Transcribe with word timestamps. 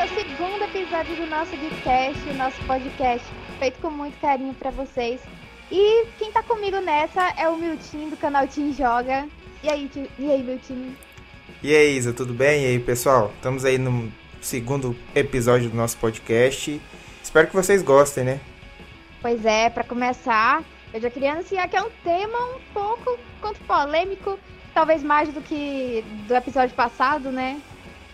é 0.00 0.04
o 0.04 0.08
segundo 0.08 0.64
episódio 0.64 1.14
do 1.14 1.26
nosso 1.26 1.54
Geekcast, 1.54 2.30
o 2.30 2.34
nosso 2.34 2.58
podcast, 2.64 3.26
feito 3.58 3.78
com 3.82 3.90
muito 3.90 4.18
carinho 4.18 4.54
para 4.54 4.70
vocês. 4.70 5.20
E 5.70 6.06
quem 6.18 6.32
tá 6.32 6.42
comigo 6.42 6.80
nessa 6.80 7.28
é 7.36 7.46
o 7.50 7.58
Milton, 7.58 8.08
do 8.08 8.16
canal 8.16 8.48
Team 8.48 8.72
Joga. 8.72 9.28
E 9.62 9.68
aí, 9.68 9.90
e 10.18 10.30
aí 10.30 10.42
Milton? 10.42 10.94
E 11.62 11.76
aí, 11.76 11.98
Isa, 11.98 12.14
tudo 12.14 12.32
bem? 12.32 12.62
E 12.62 12.66
aí, 12.68 12.78
pessoal? 12.78 13.30
Estamos 13.36 13.62
aí 13.62 13.76
no 13.76 14.10
segundo 14.40 14.96
episódio 15.14 15.68
do 15.68 15.76
nosso 15.76 15.98
podcast. 15.98 16.80
Espero 17.22 17.48
que 17.48 17.54
vocês 17.54 17.82
gostem, 17.82 18.24
né? 18.24 18.40
Pois 19.20 19.44
é, 19.44 19.68
para 19.68 19.84
começar, 19.84 20.64
eu 20.94 21.00
já 21.02 21.10
queria 21.10 21.32
anunciar 21.32 21.68
que 21.68 21.76
é 21.76 21.82
um 21.82 21.90
tema 22.02 22.38
um 22.56 22.60
pouco 22.72 23.18
quanto 23.38 23.60
polêmico, 23.64 24.38
talvez 24.72 25.02
mais 25.02 25.28
do 25.28 25.42
que 25.42 26.02
do 26.26 26.34
episódio 26.34 26.74
passado, 26.74 27.30
né? 27.30 27.60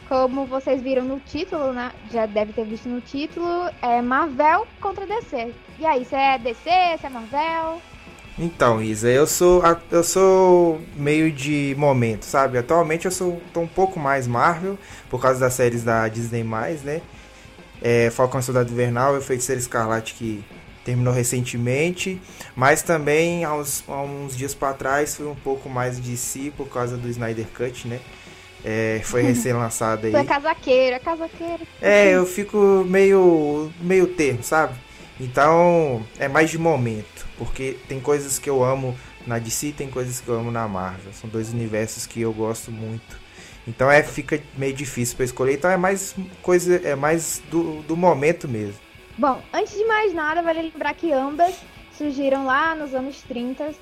Como 0.08 0.46
vocês 0.46 0.80
viram 0.80 1.04
no 1.04 1.18
título, 1.18 1.72
né? 1.72 1.90
Já 2.12 2.26
deve 2.26 2.52
ter 2.52 2.64
visto 2.64 2.88
no 2.88 3.00
título, 3.00 3.68
é 3.82 4.00
Marvel 4.00 4.66
contra 4.80 5.04
DC. 5.04 5.52
E 5.78 5.84
aí, 5.86 6.04
você 6.04 6.14
é 6.14 6.38
DC, 6.38 6.60
você 6.62 7.06
é 7.06 7.10
Marvel? 7.10 7.82
Então, 8.38 8.82
Isa, 8.82 9.08
eu 9.08 9.26
sou 9.26 9.62
eu 9.90 10.04
sou 10.04 10.80
meio 10.94 11.32
de 11.32 11.74
momento, 11.78 12.24
sabe? 12.24 12.58
Atualmente 12.58 13.06
eu 13.06 13.10
sou 13.10 13.40
tô 13.52 13.60
um 13.60 13.66
pouco 13.66 13.98
mais 13.98 14.26
Marvel 14.26 14.78
por 15.08 15.20
causa 15.20 15.40
das 15.40 15.54
séries 15.54 15.82
da 15.82 16.06
Disney+, 16.06 16.44
né? 16.44 17.00
É, 17.80 18.10
Falcão 18.10 18.42
Soldado 18.42 18.70
Invernal 18.70 19.16
e 19.16 19.22
Feiticeiro 19.22 19.60
Escarlate 19.60 20.14
que 20.14 20.44
terminou 20.84 21.12
recentemente, 21.12 22.20
mas 22.54 22.82
também 22.82 23.44
há 23.44 23.54
uns, 23.54 23.82
há 23.88 24.02
uns 24.02 24.36
dias 24.36 24.54
para 24.54 24.72
trás 24.74 25.16
foi 25.16 25.26
um 25.26 25.34
pouco 25.34 25.68
mais 25.68 26.00
de 26.00 26.16
si 26.16 26.52
por 26.56 26.68
causa 26.68 26.96
do 26.96 27.08
Snyder 27.08 27.46
Cut, 27.56 27.88
né? 27.88 28.00
É, 28.68 29.00
foi 29.04 29.22
recém-lançado 29.22 30.06
aí. 30.06 30.12
Foi 30.12 30.24
casaqueira, 30.24 30.98
casaqueira. 30.98 31.60
É, 31.80 32.10
eu 32.10 32.26
fico 32.26 32.84
meio 32.84 33.70
meio 33.80 34.08
termo, 34.08 34.42
sabe? 34.42 34.74
Então, 35.20 36.04
é 36.18 36.26
mais 36.26 36.50
de 36.50 36.58
momento, 36.58 37.28
porque 37.38 37.76
tem 37.86 38.00
coisas 38.00 38.40
que 38.40 38.50
eu 38.50 38.64
amo 38.64 38.98
na 39.24 39.38
DC, 39.38 39.72
tem 39.72 39.88
coisas 39.88 40.20
que 40.20 40.26
eu 40.26 40.34
amo 40.34 40.50
na 40.50 40.66
Marvel. 40.66 41.12
São 41.12 41.30
dois 41.30 41.52
universos 41.52 42.06
que 42.06 42.20
eu 42.20 42.32
gosto 42.32 42.72
muito. 42.72 43.20
Então 43.68 43.88
é 43.88 44.02
fica 44.02 44.42
meio 44.56 44.74
difícil 44.74 45.14
para 45.14 45.24
escolher, 45.24 45.54
então 45.54 45.70
é 45.70 45.76
mais 45.76 46.16
coisa 46.42 46.76
é 46.84 46.96
mais 46.96 47.40
do, 47.48 47.82
do 47.82 47.96
momento 47.96 48.48
mesmo. 48.48 48.80
Bom, 49.16 49.40
antes 49.52 49.76
de 49.76 49.84
mais 49.84 50.12
nada, 50.12 50.42
vale 50.42 50.62
lembrar 50.62 50.92
que 50.94 51.12
ambas 51.12 51.54
surgiram 51.96 52.44
lá 52.44 52.74
nos 52.74 52.92
anos 52.94 53.22
30, 53.22 53.74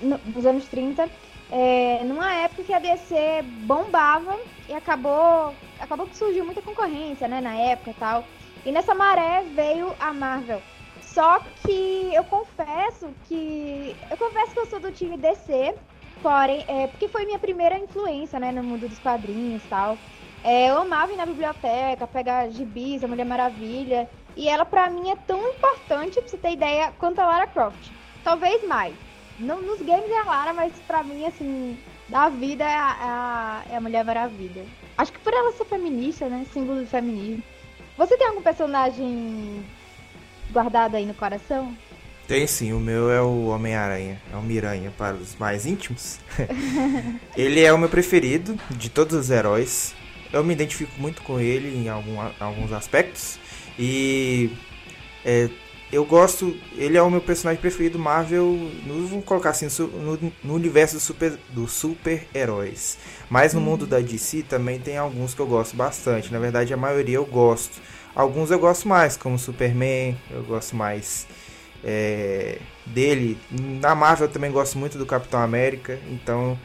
no, 0.00 0.18
nos 0.32 0.46
anos 0.46 0.64
30, 0.66 1.08
é, 1.50 2.04
numa 2.04 2.32
época 2.34 2.62
que 2.62 2.72
a 2.72 2.78
DC 2.78 3.42
bombava 3.66 4.38
e 4.68 4.74
acabou, 4.74 5.54
acabou 5.80 6.06
que 6.06 6.16
surgiu 6.16 6.44
muita 6.44 6.60
concorrência, 6.60 7.26
né, 7.26 7.40
na 7.40 7.54
época 7.54 7.90
e 7.90 7.94
tal. 7.94 8.24
E 8.64 8.72
nessa 8.72 8.94
maré 8.94 9.44
veio 9.54 9.94
a 9.98 10.12
Marvel. 10.12 10.60
Só 11.00 11.40
que 11.64 12.14
eu 12.14 12.22
confesso 12.24 13.08
que 13.24 13.96
eu 14.10 14.16
confesso 14.16 14.52
que 14.52 14.60
eu 14.60 14.66
sou 14.66 14.80
do 14.80 14.92
time 14.92 15.16
DC, 15.16 15.74
porém, 16.22 16.64
é, 16.68 16.86
porque 16.86 17.08
foi 17.08 17.24
minha 17.24 17.38
primeira 17.38 17.78
influência, 17.78 18.38
né, 18.38 18.52
no 18.52 18.62
mundo 18.62 18.88
dos 18.88 18.98
quadrinhos 18.98 19.64
e 19.64 19.68
tal. 19.68 19.98
É, 20.44 20.70
eu 20.70 20.78
amava 20.78 21.12
ir 21.12 21.16
na 21.16 21.26
biblioteca, 21.26 22.06
pegar 22.06 22.48
gibis, 22.50 23.02
a 23.02 23.08
Mulher 23.08 23.24
Maravilha. 23.24 24.08
E 24.36 24.48
ela, 24.48 24.64
pra 24.64 24.88
mim, 24.88 25.10
é 25.10 25.16
tão 25.16 25.44
importante, 25.48 26.20
pra 26.20 26.28
você 26.28 26.38
ter 26.38 26.52
ideia, 26.52 26.92
quanto 26.92 27.18
a 27.20 27.26
Lara 27.26 27.46
Croft. 27.46 27.90
Talvez 28.22 28.62
mais. 28.68 29.07
Não, 29.38 29.62
nos 29.62 29.80
games 29.80 30.10
é 30.10 30.18
a 30.18 30.24
Lara, 30.24 30.52
mas 30.52 30.72
pra 30.86 31.02
mim, 31.02 31.24
assim, 31.26 31.78
da 32.08 32.28
vida 32.28 32.64
é 32.64 32.74
a, 32.74 33.62
é 33.70 33.76
a 33.76 33.80
Mulher 33.80 34.04
Maravilha. 34.04 34.64
Acho 34.96 35.12
que 35.12 35.18
por 35.20 35.32
ela 35.32 35.52
ser 35.52 35.64
feminista, 35.64 36.28
né? 36.28 36.44
Símbolo 36.52 36.80
do 36.80 36.86
feminismo. 36.86 37.42
Você 37.96 38.16
tem 38.16 38.26
algum 38.26 38.42
personagem 38.42 39.64
guardado 40.50 40.96
aí 40.96 41.06
no 41.06 41.14
coração? 41.14 41.76
Tem 42.26 42.46
sim, 42.46 42.72
o 42.72 42.80
meu 42.80 43.10
é 43.10 43.22
o 43.22 43.46
Homem-Aranha, 43.46 44.20
é 44.30 44.36
o 44.36 44.42
Miranha 44.42 44.92
para 44.98 45.16
os 45.16 45.34
mais 45.36 45.64
íntimos. 45.64 46.20
ele 47.36 47.64
é 47.64 47.72
o 47.72 47.78
meu 47.78 47.88
preferido 47.88 48.58
de 48.70 48.90
todos 48.90 49.16
os 49.16 49.30
heróis. 49.30 49.94
Eu 50.30 50.44
me 50.44 50.52
identifico 50.52 50.92
muito 51.00 51.22
com 51.22 51.40
ele 51.40 51.74
em 51.74 51.88
algum, 51.88 52.16
alguns 52.38 52.70
aspectos. 52.72 53.38
E 53.78 54.50
é, 55.24 55.48
eu 55.92 56.04
gosto. 56.04 56.56
Ele 56.76 56.96
é 56.96 57.02
o 57.02 57.10
meu 57.10 57.20
personagem 57.20 57.60
preferido 57.60 57.98
Marvel. 57.98 58.70
Vamos 58.86 59.24
colocar 59.24 59.50
assim, 59.50 59.66
no, 59.78 60.32
no 60.44 60.54
universo 60.54 60.96
do 60.96 61.00
super, 61.00 61.38
do 61.50 61.66
super 61.66 62.26
heróis. 62.34 62.98
Mas 63.30 63.54
no 63.54 63.60
mundo 63.60 63.86
da 63.86 64.00
DC 64.00 64.42
também 64.42 64.78
tem 64.78 64.98
alguns 64.98 65.34
que 65.34 65.40
eu 65.40 65.46
gosto 65.46 65.76
bastante. 65.76 66.32
Na 66.32 66.38
verdade, 66.38 66.72
a 66.74 66.76
maioria 66.76 67.16
eu 67.16 67.26
gosto. 67.26 67.80
Alguns 68.14 68.50
eu 68.50 68.58
gosto 68.58 68.88
mais, 68.88 69.16
como 69.16 69.38
Superman. 69.38 70.16
Eu 70.30 70.42
gosto 70.42 70.76
mais 70.76 71.26
é, 71.82 72.58
dele. 72.84 73.38
Na 73.50 73.94
Marvel 73.94 74.26
eu 74.26 74.32
também 74.32 74.50
gosto 74.50 74.78
muito 74.78 74.98
do 74.98 75.06
Capitão 75.06 75.40
América. 75.40 75.98
Então, 76.10 76.58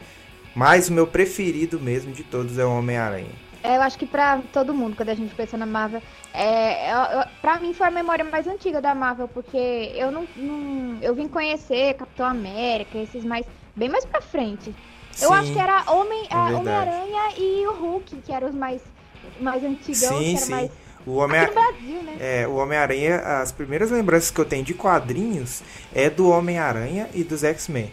mas 0.54 0.88
o 0.88 0.92
meu 0.92 1.06
preferido 1.06 1.80
mesmo 1.80 2.12
de 2.12 2.22
todos 2.22 2.58
é 2.58 2.64
o 2.64 2.70
Homem-Aranha. 2.70 3.43
É, 3.64 3.78
eu 3.78 3.82
acho 3.82 3.98
que 3.98 4.04
pra 4.04 4.42
todo 4.52 4.74
mundo, 4.74 4.94
quando 4.94 5.08
a 5.08 5.14
gente 5.14 5.34
pensa 5.34 5.56
na 5.56 5.64
Marvel, 5.64 6.02
é, 6.34 6.92
eu, 6.92 7.24
pra 7.40 7.58
mim 7.58 7.72
foi 7.72 7.86
a 7.86 7.90
memória 7.90 8.22
mais 8.22 8.46
antiga 8.46 8.78
da 8.78 8.94
Marvel, 8.94 9.26
porque 9.26 9.90
eu 9.96 10.10
não, 10.10 10.28
não 10.36 10.98
eu 11.00 11.14
vim 11.14 11.26
conhecer 11.26 11.94
Capitão 11.94 12.26
América, 12.26 12.98
esses 12.98 13.24
mais, 13.24 13.46
bem 13.74 13.88
mais 13.88 14.04
pra 14.04 14.20
frente. 14.20 14.74
Sim, 15.12 15.24
eu 15.24 15.32
acho 15.32 15.50
que 15.50 15.58
era 15.58 15.82
Homem, 15.90 16.26
é 16.30 16.36
Homem-Aranha 16.36 17.22
e 17.38 17.66
o 17.66 17.72
Hulk, 17.72 18.16
que 18.16 18.32
eram 18.34 18.50
os 18.50 18.54
mais, 18.54 18.82
mais 19.40 19.64
antigão, 19.64 20.18
sim, 20.18 20.36
sim. 20.36 20.50
Mais... 20.50 20.70
O 21.06 21.14
Homem 21.14 21.40
Brasil, 21.50 22.02
né? 22.02 22.16
É, 22.20 22.46
o 22.46 22.56
Homem-Aranha, 22.56 23.16
as 23.40 23.50
primeiras 23.50 23.90
lembranças 23.90 24.30
que 24.30 24.38
eu 24.38 24.44
tenho 24.44 24.62
de 24.62 24.74
quadrinhos 24.74 25.62
é 25.94 26.10
do 26.10 26.28
Homem-Aranha 26.28 27.08
e 27.14 27.24
dos 27.24 27.42
X-Men. 27.42 27.90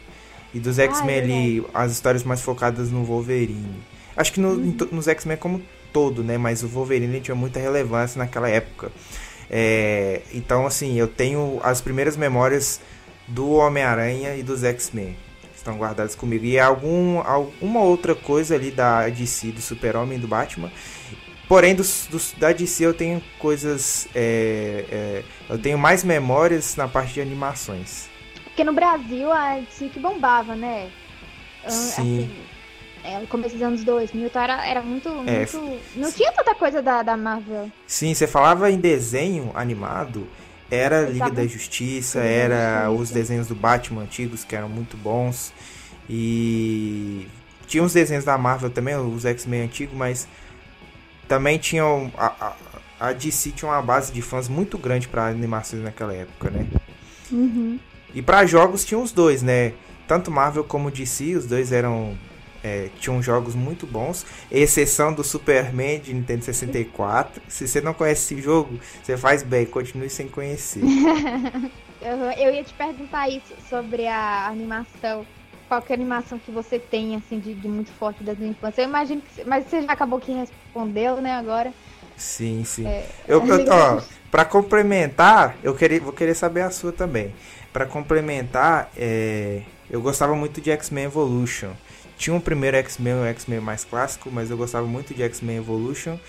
E 0.54 0.60
dos 0.60 0.78
X-Men 0.78 1.16
ah, 1.16 1.18
é 1.18 1.24
ali, 1.24 1.66
as 1.74 1.94
histórias 1.94 2.26
mais 2.26 2.42
focadas 2.42 2.92
no 2.92 3.06
Wolverine. 3.06 3.91
Acho 4.16 4.34
que 4.34 4.40
no, 4.40 4.50
uhum. 4.50 4.76
nos 4.92 5.08
X-Men 5.08 5.38
como 5.38 5.62
todo, 5.92 6.24
né? 6.24 6.38
Mas 6.38 6.64
o 6.64 6.68
Wolverine 6.68 7.22
tinha 7.22 7.36
muita 7.36 7.60
relevância 7.60 8.20
naquela 8.20 8.50
época. 8.50 8.92
É, 9.50 10.22
então, 10.34 10.66
assim, 10.66 10.98
eu 10.98 11.08
tenho 11.08 11.60
as 11.64 11.82
primeiras 11.82 12.16
memórias 12.16 12.80
do 13.28 13.52
Homem-Aranha 13.52 14.36
e 14.36 14.44
dos 14.44 14.64
X-Men. 14.64 15.18
Estão 15.56 15.78
guardadas 15.78 16.16
comigo. 16.16 16.46
E 16.46 16.60
algum, 16.60 17.20
alguma 17.20 17.82
outra 17.82 18.16
coisa 18.16 18.56
ali 18.56 18.72
da 18.72 19.08
DC, 19.08 19.52
do 19.52 19.62
Super-Homem 19.62 20.18
e 20.18 20.22
do 20.22 20.28
Batman. 20.28 20.72
Porém, 21.48 21.76
dos, 21.76 22.08
dos, 22.10 22.34
da 22.38 22.54
DC 22.54 22.86
eu 22.86 22.94
tenho 22.94 23.22
coisas. 23.38 24.08
É, 24.16 24.86
é, 24.90 25.24
eu 25.50 25.60
tenho 25.60 25.78
mais 25.78 26.04
memórias 26.04 26.78
na 26.78 26.88
parte 26.88 27.14
de 27.14 27.22
animações. 27.22 28.10
Porque 28.46 28.64
no 28.64 28.74
Brasil 28.74 29.32
a 29.32 29.60
DC 29.60 29.90
que 29.90 30.00
bombava, 30.00 30.56
né? 30.56 30.90
Sim. 31.68 31.68
Assim, 31.68 32.32
é, 33.04 33.20
no 33.20 33.28
começo 33.28 33.56
dos 33.56 33.64
anos 33.64 33.84
2000, 33.84 34.28
então 34.28 34.42
era, 34.42 34.66
era 34.66 34.82
muito, 34.82 35.10
é, 35.10 35.40
muito... 35.40 35.80
Não 35.96 36.12
tinha 36.12 36.32
tanta 36.32 36.54
coisa 36.56 36.82
da, 36.82 37.02
da 37.02 37.18
Marvel. 37.18 37.72
Sim, 37.88 38.14
você 38.14 38.28
falava 38.28 38.70
em 38.72 38.80
desenho 38.80 39.52
animado, 39.56 40.28
era 40.70 41.02
Liga 41.02 41.30
da 41.30 41.46
Justiça, 41.46 42.20
era 42.20 42.86
Justiça. 42.86 43.02
os 43.02 43.12
desenhos 43.12 43.48
do 43.48 43.56
Batman 43.56 44.04
antigos, 44.04 44.44
que 44.44 44.56
eram 44.56 44.70
muito 44.70 44.96
bons. 44.98 45.52
E 46.10 47.28
tinha 47.68 47.84
os 47.84 47.94
desenhos 47.94 48.24
da 48.24 48.38
Marvel 48.38 48.70
também, 48.70 48.96
os 48.96 49.26
X-Men 49.26 49.64
antigos, 49.64 49.96
mas 49.96 50.28
também 51.28 51.58
tinham... 51.58 52.12
A, 52.18 52.28
a, 52.40 52.56
a 53.08 53.14
DC 53.14 53.52
tinha 53.52 53.70
uma 53.72 53.82
base 53.82 54.14
de 54.14 54.22
fãs 54.22 54.48
muito 54.48 54.78
grande 54.78 55.08
para 55.08 55.28
animações 55.28 55.82
naquela 55.82 56.14
época, 56.14 56.52
né? 56.52 56.68
Uhum. 57.32 57.80
E 58.14 58.22
para 58.22 58.46
jogos 58.46 58.86
tinha 58.86 59.00
os 59.00 59.12
dois, 59.12 59.42
né? 59.42 59.74
Tanto 60.08 60.30
Marvel 60.30 60.64
como 60.64 60.92
DC, 60.92 61.36
os 61.36 61.48
dois 61.48 61.72
eram 61.72 62.16
é, 62.64 62.90
tinham 63.00 63.22
jogos 63.22 63.56
muito 63.56 63.88
bons, 63.88 64.26
exceção 64.52 65.14
do 65.14 65.24
Superman 65.24 66.00
de 66.00 66.14
Nintendo 66.14 66.44
64. 66.46 67.42
Se 67.48 67.68
você 67.68 67.82
não 67.82 67.94
conhece 67.94 68.34
esse 68.34 68.42
jogo, 68.42 68.80
você 69.02 69.18
faz 69.18 69.44
bem, 69.44 69.66
continue 69.66 70.10
sem 70.10 70.28
conhecer. 70.28 70.82
eu 72.02 72.54
ia 72.54 72.64
te 72.64 72.74
perguntar 72.74 73.30
isso 73.30 73.54
sobre 73.70 74.08
a 74.08 74.48
animação. 74.48 75.26
Qual 75.68 75.82
que 75.82 75.94
é 75.94 75.96
a 75.96 76.00
animação 76.00 76.38
que 76.38 76.52
você 76.52 76.78
tem, 76.78 77.16
assim, 77.16 77.40
de, 77.40 77.54
de 77.54 77.68
muito 77.68 77.92
forte 77.94 78.24
da 78.24 78.36
sua 78.36 78.46
infância? 78.46 78.82
Eu 78.82 78.90
imagino 78.90 79.22
que. 79.22 79.44
Mas 79.46 79.66
você 79.68 79.82
já 79.82 79.94
acabou 79.94 80.20
que 80.20 80.34
respondeu, 80.34 81.22
né, 81.22 81.32
agora. 81.32 81.74
Sim, 82.18 82.64
sim. 82.66 82.86
É, 82.86 83.08
eu, 83.28 83.46
eu, 83.48 83.66
ó, 83.70 84.02
pra 84.30 84.44
complementar, 84.44 85.56
eu 85.64 85.74
queria, 85.74 86.02
vou 86.02 86.12
querer 86.12 86.36
saber 86.36 86.62
a 86.62 86.70
sua 86.70 86.92
também. 86.92 87.34
Para 87.72 87.86
complementar, 87.86 88.92
é, 88.98 89.62
eu 89.90 90.02
gostava 90.02 90.36
muito 90.36 90.60
de 90.60 90.72
X-Men 90.72 91.06
Evolution. 91.06 91.72
Tinha 92.22 92.36
um 92.36 92.40
primeiro 92.40 92.78
X-Men, 92.78 93.16
o 93.16 93.26
X-Men 93.26 93.60
mais 93.62 93.84
clássico, 93.84 94.30
mas 94.32 94.52
eu 94.52 94.56
gostava 94.56 94.86
muito 94.86 95.12
de 95.12 95.24
X-Men 95.24 95.58
Evolution. 95.58 96.20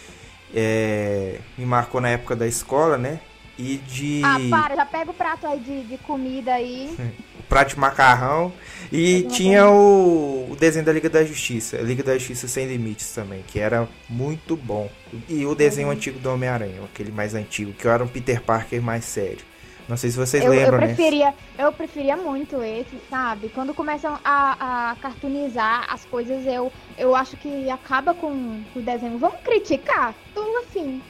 É, 0.55 1.39
me 1.59 1.67
marcou 1.67 2.01
na 2.01 2.09
época 2.09 2.35
da 2.35 2.47
escola, 2.47 2.97
né? 2.97 3.21
e 3.59 3.77
de. 3.77 4.23
Ah, 4.25 4.39
para, 4.49 4.77
já 4.77 4.87
pega 4.87 5.11
o 5.11 5.15
prato 5.15 5.47
aí 5.47 5.61
de, 5.61 5.85
de 5.85 5.99
comida 5.99 6.55
aí. 6.55 6.97
prato 7.47 7.75
de 7.75 7.79
macarrão. 7.79 8.51
E 8.91 9.25
tinha 9.25 9.69
o, 9.69 10.49
o, 10.51 10.57
desenho 10.57 10.85
da 10.85 10.93
Liga 10.93 11.11
da 11.11 11.23
Justiça, 11.23 11.77
Liga 11.77 12.03
da 12.03 12.15
Justiça 12.15 12.49
Sem 12.49 12.67
Limites 12.67 13.13
também, 13.15 13.45
que 13.47 13.59
era 13.59 13.87
muito 14.09 14.57
bom. 14.57 14.91
E 15.29 15.45
o 15.45 15.55
desenho 15.55 15.89
uhum. 15.89 15.93
antigo 15.93 16.19
do 16.19 16.31
Homem-Aranha, 16.31 16.83
aquele 16.83 17.13
mais 17.13 17.35
antigo, 17.35 17.75
que 17.75 17.87
era 17.87 18.03
um 18.03 18.09
Peter 18.09 18.41
Parker 18.41 18.81
mais 18.81 19.05
sério. 19.05 19.52
Não 19.89 19.97
sei 19.97 20.11
se 20.11 20.17
vocês 20.17 20.45
eu, 20.45 20.51
lembram, 20.51 20.81
eu 20.81 20.87
preferia, 20.87 21.27
né? 21.27 21.35
Eu 21.59 21.73
preferia 21.73 22.17
muito 22.17 22.63
esse, 22.63 22.97
sabe? 23.11 23.49
Quando 23.49 23.75
começam 23.75 24.19
a, 24.25 24.91
a 24.91 24.97
cartoonizar 24.97 25.93
as 25.93 26.05
coisas, 26.05 26.47
eu, 26.47 26.73
eu 26.97 27.15
acho 27.15 27.37
que 27.37 27.69
acaba 27.69 28.15
com, 28.15 28.63
o 28.75 28.81
desenho. 28.81 29.19
Vamos 29.19 29.41
criticar? 29.41 30.15
Tudo 30.35 30.57
assim. 30.59 31.03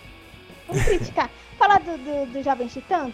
Vamos 0.67 0.83
criticar. 0.87 1.31
Falar 1.59 1.81
do, 1.81 1.99
do, 1.99 2.33
do 2.33 2.43
Jovem 2.43 2.67
Titãs? 2.67 3.13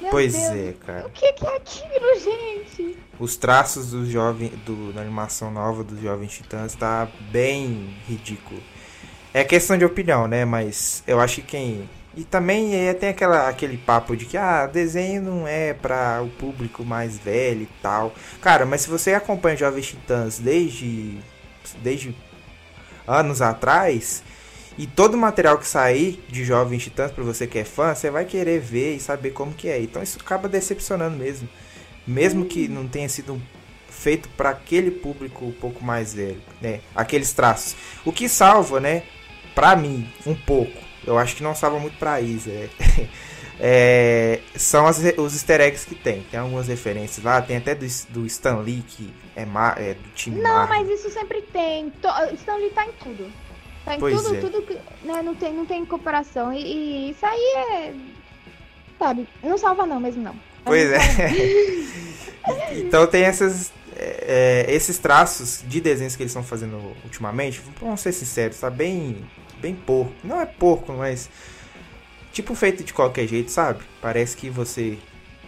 Meu 0.00 0.10
pois 0.10 0.32
Deus. 0.32 0.44
é, 0.44 0.74
cara. 0.84 1.06
O 1.06 1.10
que, 1.10 1.32
que 1.32 1.46
é 1.46 1.56
aquilo, 1.56 2.20
gente? 2.20 2.98
Os 3.18 3.36
traços 3.36 3.90
do 3.90 4.08
jovem, 4.08 4.50
do, 4.64 4.92
da 4.92 5.00
animação 5.00 5.50
nova 5.50 5.82
dos 5.82 6.00
Jovens 6.00 6.32
Titãs 6.32 6.74
tá 6.74 7.08
bem 7.32 7.96
ridículo. 8.06 8.62
É 9.34 9.42
questão 9.42 9.76
de 9.76 9.84
opinião, 9.84 10.28
né? 10.28 10.44
Mas 10.44 11.02
eu 11.06 11.20
acho 11.20 11.36
que 11.36 11.42
quem 11.42 11.90
e 12.16 12.24
também 12.24 12.72
tem 12.94 13.10
aquela, 13.10 13.48
aquele 13.48 13.76
papo 13.76 14.16
de 14.16 14.24
que 14.24 14.36
ah, 14.36 14.66
desenho 14.66 15.22
não 15.22 15.46
é 15.46 15.72
para 15.72 16.22
o 16.22 16.28
público 16.28 16.84
mais 16.84 17.18
velho 17.18 17.62
e 17.62 17.68
tal. 17.80 18.12
Cara, 18.40 18.66
mas 18.66 18.82
se 18.82 18.90
você 18.90 19.14
acompanha 19.14 19.56
Jovens 19.56 19.88
Titãs 19.88 20.38
desde, 20.38 21.18
desde 21.82 22.14
anos 23.06 23.40
atrás, 23.40 24.22
e 24.76 24.86
todo 24.86 25.14
o 25.14 25.18
material 25.18 25.58
que 25.58 25.66
sair 25.66 26.24
de 26.28 26.44
Jovens 26.44 26.84
Titãs 26.84 27.10
para 27.10 27.24
você 27.24 27.46
que 27.46 27.58
é 27.58 27.64
fã, 27.64 27.94
você 27.94 28.10
vai 28.10 28.24
querer 28.24 28.60
ver 28.60 28.96
e 28.96 29.00
saber 29.00 29.30
como 29.30 29.52
que 29.52 29.68
é. 29.68 29.80
Então 29.80 30.02
isso 30.02 30.18
acaba 30.20 30.48
decepcionando 30.48 31.16
mesmo. 31.16 31.48
Mesmo 32.06 32.46
que 32.46 32.68
não 32.68 32.88
tenha 32.88 33.08
sido 33.08 33.40
feito 33.90 34.28
para 34.30 34.50
aquele 34.50 34.90
público 34.90 35.44
um 35.44 35.52
pouco 35.52 35.84
mais 35.84 36.14
velho, 36.14 36.40
né? 36.60 36.80
Aqueles 36.94 37.32
traços. 37.32 37.76
O 38.04 38.12
que 38.12 38.28
salva, 38.28 38.80
né, 38.80 39.02
para 39.54 39.76
mim, 39.76 40.08
um 40.24 40.34
pouco 40.34 40.87
eu 41.06 41.18
acho 41.18 41.36
que 41.36 41.42
não 41.42 41.54
salva 41.54 41.78
muito 41.78 41.96
pra 41.98 42.20
Isa. 42.20 42.50
É, 42.50 42.68
é, 43.60 44.40
são 44.56 44.86
as, 44.86 44.98
os 44.98 45.34
easter 45.34 45.60
eggs 45.60 45.86
que 45.86 45.94
tem. 45.94 46.22
Tem 46.30 46.40
algumas 46.40 46.68
referências 46.68 47.24
lá, 47.24 47.40
tem 47.40 47.56
até 47.56 47.74
do, 47.74 47.86
do 48.10 48.26
Stan 48.26 48.58
Lee, 48.58 48.82
que 48.86 49.12
é, 49.36 49.42
é 49.42 49.94
do 49.94 50.08
time 50.14 50.40
Não, 50.40 50.50
Marvel. 50.50 50.76
mas 50.76 51.00
isso 51.00 51.10
sempre 51.10 51.42
tem. 51.42 51.90
To, 51.90 52.08
Stan 52.34 52.56
Lee 52.56 52.70
tá 52.70 52.86
em 52.86 52.92
tudo. 52.92 53.32
Tá 53.84 53.94
em 53.94 54.00
pois 54.00 54.22
tudo, 54.22 54.34
é. 54.34 54.40
tudo 54.40 54.62
que. 54.62 54.74
Né, 55.04 55.22
não, 55.22 55.34
tem, 55.34 55.52
não 55.52 55.64
tem 55.64 55.84
comparação. 55.84 56.52
E, 56.52 56.60
e, 56.60 57.10
isso 57.10 57.24
aí 57.24 57.54
é. 57.56 57.94
Sabe, 58.98 59.28
não 59.42 59.56
salva 59.56 59.86
não 59.86 60.00
mesmo 60.00 60.22
não. 60.22 60.34
Pois 60.64 60.90
é. 60.90 60.98
então 62.74 63.06
tem 63.06 63.22
essas, 63.22 63.72
é, 63.96 64.64
é, 64.68 64.74
esses 64.74 64.98
traços 64.98 65.62
de 65.66 65.80
desenhos 65.80 66.16
que 66.16 66.22
eles 66.22 66.30
estão 66.30 66.42
fazendo 66.42 66.94
ultimamente, 67.04 67.62
vamos 67.80 68.00
ser 68.00 68.12
sinceros, 68.12 68.58
tá 68.58 68.68
bem 68.68 69.24
bem 69.60 69.74
porco. 69.74 70.12
Não 70.24 70.40
é 70.40 70.46
porco, 70.46 70.92
mas 70.92 71.28
tipo 72.32 72.54
feito 72.54 72.84
de 72.84 72.92
qualquer 72.92 73.26
jeito, 73.26 73.50
sabe? 73.50 73.80
Parece 74.00 74.36
que 74.36 74.48
você 74.48 74.98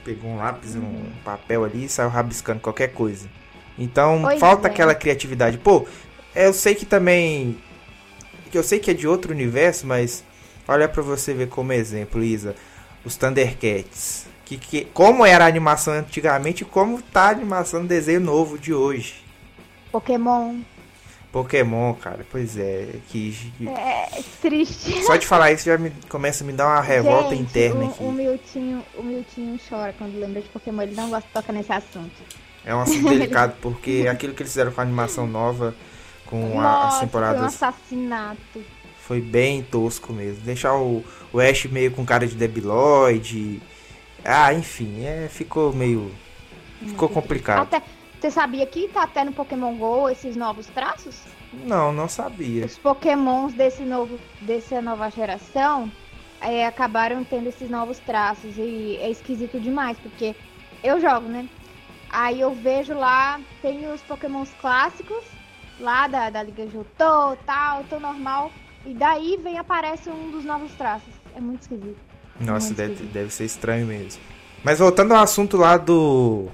pegou 0.05 0.31
um 0.31 0.37
lápis, 0.37 0.75
um 0.77 0.81
uhum. 0.81 1.13
papel 1.25 1.65
ali 1.65 1.85
e 1.85 1.89
saiu 1.89 2.09
rabiscando 2.09 2.61
qualquer 2.61 2.89
coisa. 2.89 3.29
Então 3.79 4.21
pois 4.23 4.41
falta 4.41 4.69
é. 4.69 4.71
aquela 4.71 4.95
criatividade. 4.95 5.59
Pô, 5.59 5.87
eu 6.35 6.53
sei 6.53 6.75
que 6.75 6.85
também. 6.85 7.59
Eu 8.53 8.63
sei 8.63 8.79
que 8.79 8.91
é 8.91 8.95
de 8.95 9.07
outro 9.07 9.33
universo, 9.33 9.87
mas 9.87 10.25
olha 10.67 10.89
para 10.89 11.03
você 11.03 11.33
ver 11.33 11.49
como 11.49 11.73
exemplo, 11.73 12.23
Isa. 12.23 12.55
Os 13.05 13.17
Thundercats. 13.17 14.27
Que, 14.45 14.59
que, 14.59 14.85
como 14.87 15.25
era 15.25 15.45
a 15.45 15.49
animação 15.49 15.95
antigamente 15.95 16.65
e 16.65 16.67
como 16.67 17.01
tá 17.01 17.27
a 17.27 17.31
animação 17.31 17.83
do 17.83 17.87
desenho 17.87 18.21
novo 18.21 18.59
de 18.59 18.75
hoje. 18.75 19.25
Pokémon. 19.93 20.57
Pokémon, 21.33 21.95
cara, 21.95 22.27
pois 22.29 22.59
é, 22.59 22.89
que... 23.09 23.53
É, 23.65 24.21
triste. 24.43 25.05
Só 25.05 25.17
de 25.17 25.27
falar 25.27 25.53
isso 25.53 25.65
já 25.65 25.79
me, 25.79 25.93
começa 26.09 26.43
a 26.43 26.47
me 26.47 26.53
dar 26.53 26.67
uma 26.67 26.81
revolta 26.81 27.31
Gente, 27.31 27.43
interna 27.43 27.85
o, 27.85 27.89
aqui. 27.89 28.03
O 28.03 28.11
Miltinho, 28.11 28.85
o 28.99 29.03
Miltinho 29.03 29.61
chora 29.69 29.95
quando 29.97 30.19
lembra 30.19 30.43
de 30.43 30.49
Pokémon, 30.49 30.83
ele 30.83 30.95
não 30.95 31.09
gosta 31.09 31.27
de 31.29 31.33
tocar 31.33 31.53
nesse 31.53 31.73
assunto. 31.73 32.11
É 32.65 32.75
um 32.75 32.81
assunto 32.81 33.09
delicado, 33.09 33.55
porque 33.63 34.07
aquilo 34.11 34.35
que 34.35 34.43
eles 34.43 34.53
fizeram 34.53 34.73
com 34.73 34.81
a 34.81 34.85
animação 34.85 35.27
nova, 35.27 35.75
com 36.27 36.57
Nossa, 36.57 36.67
a, 36.67 36.89
as 36.89 37.01
temporadas... 37.01 37.37
foi 37.37 37.45
um 37.45 37.71
assassinato. 37.71 38.65
Foi 38.99 39.21
bem 39.21 39.63
tosco 39.63 40.13
mesmo. 40.13 40.43
Deixar 40.43 40.75
o, 40.75 41.05
o 41.33 41.41
Ash 41.41 41.65
meio 41.67 41.93
com 41.93 42.05
cara 42.05 42.27
de 42.27 42.35
debilóide... 42.35 43.63
Ah, 44.23 44.53
enfim, 44.53 45.05
é, 45.05 45.29
ficou 45.31 45.73
meio... 45.73 46.11
Ficou 46.87 47.09
complicado. 47.09 47.63
Até, 47.63 47.83
você 48.21 48.31
sabia 48.31 48.67
que 48.67 48.87
tá 48.89 49.05
até 49.05 49.25
no 49.25 49.33
Pokémon 49.33 49.75
GO 49.77 50.09
esses 50.11 50.37
novos 50.37 50.67
traços? 50.67 51.23
Não, 51.65 51.91
não 51.91 52.07
sabia. 52.07 52.67
Os 52.67 52.77
Pokémons 52.77 53.55
desse 53.55 53.83
novo, 53.83 54.19
dessa 54.43 54.83
nova 54.83 55.11
geração 55.11 55.91
é, 56.41 56.67
acabaram 56.67 57.25
tendo 57.25 57.49
esses 57.49 57.71
novos 57.71 57.99
traços. 57.99 58.59
E 58.59 58.99
é 59.01 59.11
esquisito 59.11 59.59
demais, 59.59 59.97
porque 59.99 60.37
eu 60.85 61.01
jogo, 61.01 61.29
né? 61.29 61.49
Aí 62.11 62.41
eu 62.41 62.53
vejo 62.53 62.93
lá, 62.93 63.41
tem 63.63 63.91
os 63.91 64.03
Pokémons 64.03 64.51
clássicos, 64.61 65.25
lá 65.79 66.07
da, 66.07 66.29
da 66.29 66.43
Liga 66.43 66.67
Jutô, 66.67 67.37
tal, 67.47 67.85
tô 67.89 67.99
normal. 67.99 68.53
E 68.85 68.93
daí 68.93 69.39
vem 69.43 69.59
aparece 69.59 70.11
um 70.11 70.31
dos 70.31 70.45
novos 70.45 70.73
traços. 70.73 71.15
É 71.35 71.41
muito 71.41 71.63
esquisito. 71.63 71.99
Nossa, 72.39 72.67
muito 72.67 72.77
deve, 72.77 72.93
esquisito. 72.93 73.13
deve 73.13 73.31
ser 73.31 73.45
estranho 73.45 73.87
mesmo. 73.87 74.21
Mas 74.63 74.79
voltando 74.79 75.15
ao 75.15 75.23
assunto 75.23 75.57
lá 75.57 75.79
do 75.79 76.51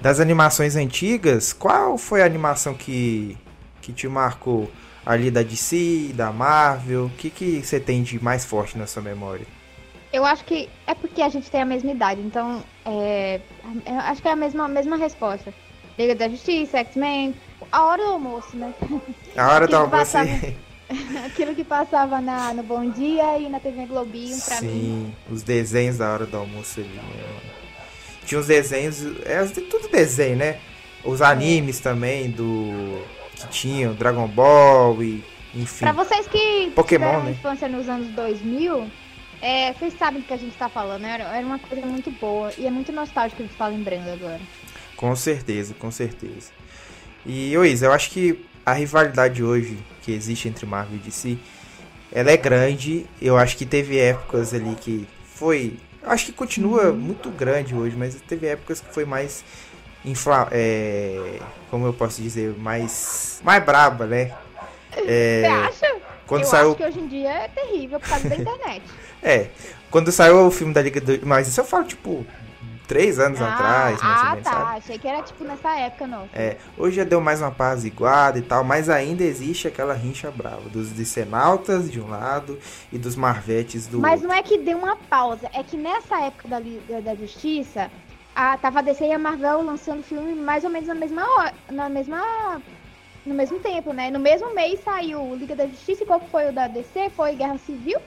das 0.00 0.20
animações 0.20 0.76
antigas, 0.76 1.52
qual 1.52 1.96
foi 1.96 2.22
a 2.22 2.26
animação 2.26 2.74
que, 2.74 3.36
que 3.80 3.92
te 3.92 4.06
marcou 4.08 4.70
ali 5.04 5.30
da 5.30 5.42
DC, 5.42 6.12
da 6.14 6.32
Marvel? 6.32 7.06
O 7.06 7.10
que, 7.10 7.30
que 7.30 7.62
você 7.62 7.80
tem 7.80 8.02
de 8.02 8.22
mais 8.22 8.44
forte 8.44 8.76
na 8.76 8.86
sua 8.86 9.02
memória? 9.02 9.46
Eu 10.12 10.24
acho 10.24 10.44
que 10.44 10.68
é 10.86 10.94
porque 10.94 11.20
a 11.20 11.28
gente 11.28 11.50
tem 11.50 11.60
a 11.60 11.66
mesma 11.66 11.90
idade, 11.90 12.20
então 12.20 12.62
é, 12.84 13.40
acho 14.04 14.22
que 14.22 14.28
é 14.28 14.32
a 14.32 14.36
mesma, 14.36 14.64
a 14.64 14.68
mesma 14.68 14.96
resposta. 14.96 15.52
Liga 15.98 16.14
da 16.14 16.28
Justiça, 16.28 16.78
X-Men, 16.78 17.34
a 17.72 17.84
hora 17.84 18.04
do 18.04 18.10
almoço, 18.12 18.56
né? 18.56 18.72
A 19.36 19.48
hora 19.48 19.66
do 19.66 19.76
almoço. 19.76 19.90
Passava, 19.90 20.28
aquilo 21.26 21.54
que 21.54 21.64
passava 21.64 22.20
na, 22.20 22.52
no 22.52 22.62
Bom 22.62 22.90
Dia 22.90 23.38
e 23.38 23.48
na 23.48 23.58
TV 23.58 23.86
Globinho 23.86 24.38
pra 24.42 24.56
Sim, 24.56 24.66
mim. 24.66 25.14
Sim, 25.28 25.34
os 25.34 25.42
desenhos 25.42 25.98
da 25.98 26.12
hora 26.12 26.26
do 26.26 26.36
almoço 26.36 26.80
ali. 26.80 26.88
Né? 26.88 27.55
Tinha 28.26 28.40
os 28.40 28.48
desenhos, 28.48 29.02
é 29.24 29.42
tudo 29.70 29.88
desenho, 29.88 30.36
né? 30.36 30.58
Os 31.04 31.22
animes 31.22 31.80
também 31.80 32.30
do 32.30 33.02
que 33.34 33.48
tinham 33.48 33.94
Dragon 33.94 34.26
Ball 34.26 35.02
e 35.02 35.24
enfim. 35.54 35.86
Pra 35.86 35.92
vocês 35.92 36.26
que 36.26 36.70
Pokémon, 36.74 37.06
tiveram 37.06 37.24
né? 37.24 37.30
infância 37.30 37.68
nos 37.68 37.88
anos 37.88 38.08
2000, 38.08 38.90
é, 39.40 39.72
vocês 39.72 39.94
sabem 39.98 40.20
do 40.20 40.26
que 40.26 40.34
a 40.34 40.36
gente 40.36 40.56
tá 40.56 40.68
falando, 40.68 41.02
né? 41.02 41.18
Era 41.18 41.46
uma 41.46 41.58
coisa 41.58 41.86
muito 41.86 42.10
boa 42.10 42.52
e 42.58 42.66
é 42.66 42.70
muito 42.70 42.92
nostálgico 42.92 43.42
de 43.42 43.48
ficar 43.48 43.68
lembrando 43.68 44.08
agora. 44.10 44.40
Com 44.96 45.14
certeza, 45.14 45.74
com 45.74 45.90
certeza. 45.90 46.50
E, 47.24 47.56
Luiz, 47.56 47.82
eu 47.82 47.92
acho 47.92 48.10
que 48.10 48.44
a 48.64 48.72
rivalidade 48.72 49.42
hoje 49.42 49.78
que 50.02 50.12
existe 50.12 50.48
entre 50.48 50.66
Marvel 50.66 50.96
e 50.96 50.98
DC, 50.98 51.38
ela 52.12 52.30
é 52.30 52.36
grande. 52.36 53.06
Eu 53.20 53.36
acho 53.36 53.56
que 53.56 53.66
teve 53.66 53.98
épocas 53.98 54.54
ali 54.54 54.74
que 54.76 55.06
foi 55.34 55.76
Acho 56.06 56.26
que 56.26 56.32
continua 56.32 56.90
uhum. 56.90 56.96
muito 56.96 57.30
grande 57.30 57.74
hoje, 57.74 57.96
mas 57.96 58.14
teve 58.28 58.46
épocas 58.46 58.80
que 58.80 58.94
foi 58.94 59.04
mais 59.04 59.44
infla 60.04 60.48
é, 60.52 61.40
como 61.68 61.84
eu 61.84 61.92
posso 61.92 62.22
dizer, 62.22 62.54
mais 62.56 63.40
mais 63.42 63.64
braba, 63.64 64.06
né? 64.06 64.32
É, 64.96 65.42
Você 65.42 65.46
acha? 65.84 65.96
Quando 66.26 66.42
eu 66.42 66.48
saiu... 66.48 66.68
acho 66.68 66.76
que 66.76 66.84
hoje 66.84 67.00
em 67.00 67.08
dia 67.08 67.30
é 67.30 67.48
terrível 67.48 67.98
por 67.98 68.08
causa 68.08 68.28
da 68.28 68.36
internet. 68.36 68.82
é, 69.22 69.48
quando 69.90 70.12
saiu 70.12 70.46
o 70.46 70.50
filme 70.50 70.72
da 70.72 70.80
Liga 70.82 71.00
do... 71.00 71.26
Mas 71.26 71.48
isso 71.48 71.60
eu 71.60 71.64
falo, 71.64 71.84
tipo, 71.84 72.24
três 72.86 73.18
anos 73.18 73.40
ah, 73.40 73.52
atrás, 73.52 74.02
mais 74.02 74.20
ah, 74.20 74.24
ou 74.24 74.30
menos, 74.30 74.44
tá. 74.44 74.52
Sabe? 74.52 74.76
Achei 74.78 74.98
que 74.98 75.08
era 75.08 75.22
tipo 75.22 75.44
nessa 75.44 75.76
época, 75.78 76.06
não. 76.06 76.28
É, 76.32 76.56
hoje 76.76 76.96
já 76.96 77.04
deu 77.04 77.20
mais 77.20 77.40
uma 77.40 77.50
paz 77.50 77.84
iguada 77.84 78.38
e 78.38 78.42
tal, 78.42 78.64
mas 78.64 78.88
ainda 78.88 79.24
existe 79.24 79.68
aquela 79.68 79.94
rincha 79.94 80.30
brava 80.30 80.68
dos 80.68 80.94
Dicenautas 80.94 81.90
de 81.90 82.00
um 82.00 82.08
lado 82.08 82.58
e 82.92 82.98
dos 82.98 83.16
Marvetes 83.16 83.86
do 83.86 83.98
Mas 83.98 84.14
outro. 84.14 84.28
não 84.28 84.34
é 84.34 84.42
que 84.42 84.58
deu 84.58 84.78
uma 84.78 84.96
pausa, 84.96 85.48
é 85.52 85.62
que 85.62 85.76
nessa 85.76 86.20
época 86.22 86.48
da, 86.48 86.60
da, 86.60 87.00
da 87.00 87.14
Justiça, 87.14 87.90
a, 88.34 88.56
tava 88.56 88.78
a 88.78 88.82
DC 88.82 89.04
e 89.06 89.12
a 89.12 89.18
Marvel 89.18 89.62
lançando 89.62 90.02
filme 90.02 90.34
mais 90.34 90.64
ou 90.64 90.70
menos 90.70 90.88
na 90.88 90.94
mesma 90.94 91.22
hora, 91.24 91.54
na 91.70 91.88
mesma 91.88 92.60
no 93.24 93.34
mesmo 93.34 93.58
tempo, 93.58 93.92
né? 93.92 94.08
No 94.08 94.20
mesmo 94.20 94.54
mês 94.54 94.78
saiu 94.84 95.34
Liga 95.34 95.56
da 95.56 95.66
Justiça 95.66 96.04
e 96.04 96.06
qual 96.06 96.20
foi 96.20 96.48
o 96.48 96.52
da 96.52 96.68
DC? 96.68 97.10
Foi 97.10 97.34
Guerra 97.34 97.58
Civil? 97.58 97.98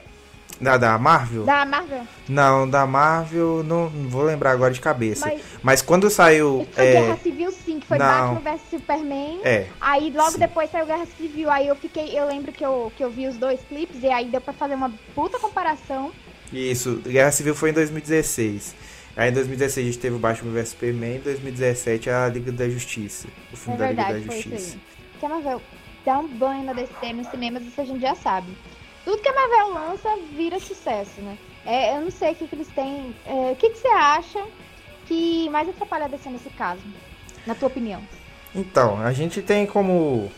Da, 0.60 0.76
da 0.76 0.98
Marvel? 0.98 1.44
Da 1.44 1.64
Marvel? 1.64 2.06
Não, 2.28 2.68
da 2.68 2.86
Marvel 2.86 3.62
não, 3.64 3.88
não 3.88 4.10
vou 4.10 4.22
lembrar 4.22 4.50
agora 4.50 4.72
de 4.72 4.80
cabeça. 4.80 5.26
Mas, 5.26 5.42
Mas 5.62 5.82
quando 5.82 6.10
saiu. 6.10 6.68
Foi 6.72 6.86
é... 6.86 6.92
Guerra 6.92 7.16
Civil 7.16 7.52
sim, 7.52 7.80
que 7.80 7.86
foi 7.86 7.96
não. 7.96 8.34
Batman 8.34 8.52
vs 8.52 8.60
Superman. 8.70 9.40
É. 9.42 9.66
Aí 9.80 10.10
logo 10.10 10.32
sim. 10.32 10.38
depois 10.38 10.70
saiu 10.70 10.84
Guerra 10.84 11.06
Civil. 11.16 11.50
Aí 11.50 11.66
eu 11.66 11.76
fiquei. 11.76 12.18
Eu 12.18 12.26
lembro 12.26 12.52
que 12.52 12.64
eu, 12.64 12.92
que 12.94 13.02
eu 13.02 13.10
vi 13.10 13.26
os 13.26 13.36
dois 13.36 13.58
clipes 13.68 14.02
e 14.02 14.08
aí 14.08 14.26
deu 14.26 14.40
pra 14.40 14.52
fazer 14.52 14.74
uma 14.74 14.92
puta 15.14 15.38
comparação. 15.38 16.12
Isso, 16.52 17.00
Guerra 17.06 17.32
Civil 17.32 17.54
foi 17.54 17.70
em 17.70 17.74
2016. 17.74 18.74
Aí 19.16 19.30
em 19.30 19.32
2016 19.32 19.86
a 19.86 19.90
gente 19.90 20.00
teve 20.00 20.16
o 20.16 20.18
Batman 20.18 20.52
vs 20.52 20.68
Superman, 20.70 21.16
em 21.16 21.20
2017 21.20 22.10
a 22.10 22.28
Liga 22.28 22.52
da 22.52 22.68
Justiça. 22.68 23.28
O 23.52 23.56
filme 23.56 23.76
é 23.76 23.80
da 23.80 23.86
verdade, 23.86 24.18
Liga 24.18 24.28
da 24.28 24.36
Justiça. 24.36 24.78
Que 25.18 25.26
a 25.26 25.28
Marvel 25.28 25.62
dá 26.04 26.18
um 26.18 26.28
banho 26.28 26.64
na 26.64 26.72
DC 26.72 27.12
nos 27.14 27.28
cinemas, 27.28 27.62
isso 27.62 27.80
a 27.80 27.84
gente 27.84 28.00
já 28.00 28.14
sabe. 28.14 28.48
Tudo 29.04 29.22
que 29.22 29.28
a 29.28 29.34
Marvel 29.34 29.74
lança 29.74 30.08
vira 30.36 30.58
sucesso, 30.60 31.20
né? 31.20 31.38
É, 31.64 31.96
eu 31.96 32.02
não 32.02 32.10
sei 32.10 32.32
o 32.32 32.34
que, 32.34 32.46
que 32.46 32.54
eles 32.54 32.68
têm. 32.68 33.14
é, 33.26 33.52
o 33.52 33.56
que, 33.56 33.70
que 33.70 33.78
você 33.78 33.88
acha 33.88 34.44
que 35.06 35.48
mais 35.50 35.68
atrapalha 35.68 36.04
a 36.04 36.08
DC 36.08 36.30
nesse 36.30 36.50
caso? 36.50 36.82
Na 37.46 37.54
tua 37.54 37.68
opinião? 37.68 38.02
Então, 38.54 39.00
a 39.00 39.12
gente 39.12 39.42
tem 39.42 39.66
como 39.66 40.30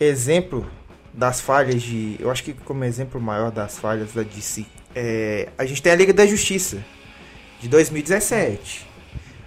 exemplo 0.00 0.70
das 1.12 1.40
falhas 1.40 1.82
de. 1.82 2.16
Eu 2.18 2.30
acho 2.30 2.44
que 2.44 2.52
como 2.52 2.84
exemplo 2.84 3.20
maior 3.20 3.50
das 3.50 3.78
falhas 3.78 4.12
da 4.12 4.22
DC. 4.22 4.64
É, 4.94 5.48
a 5.58 5.64
gente 5.64 5.82
tem 5.82 5.92
a 5.92 5.96
Liga 5.96 6.12
da 6.12 6.26
Justiça 6.26 6.84
de 7.60 7.68
2017. 7.68 8.86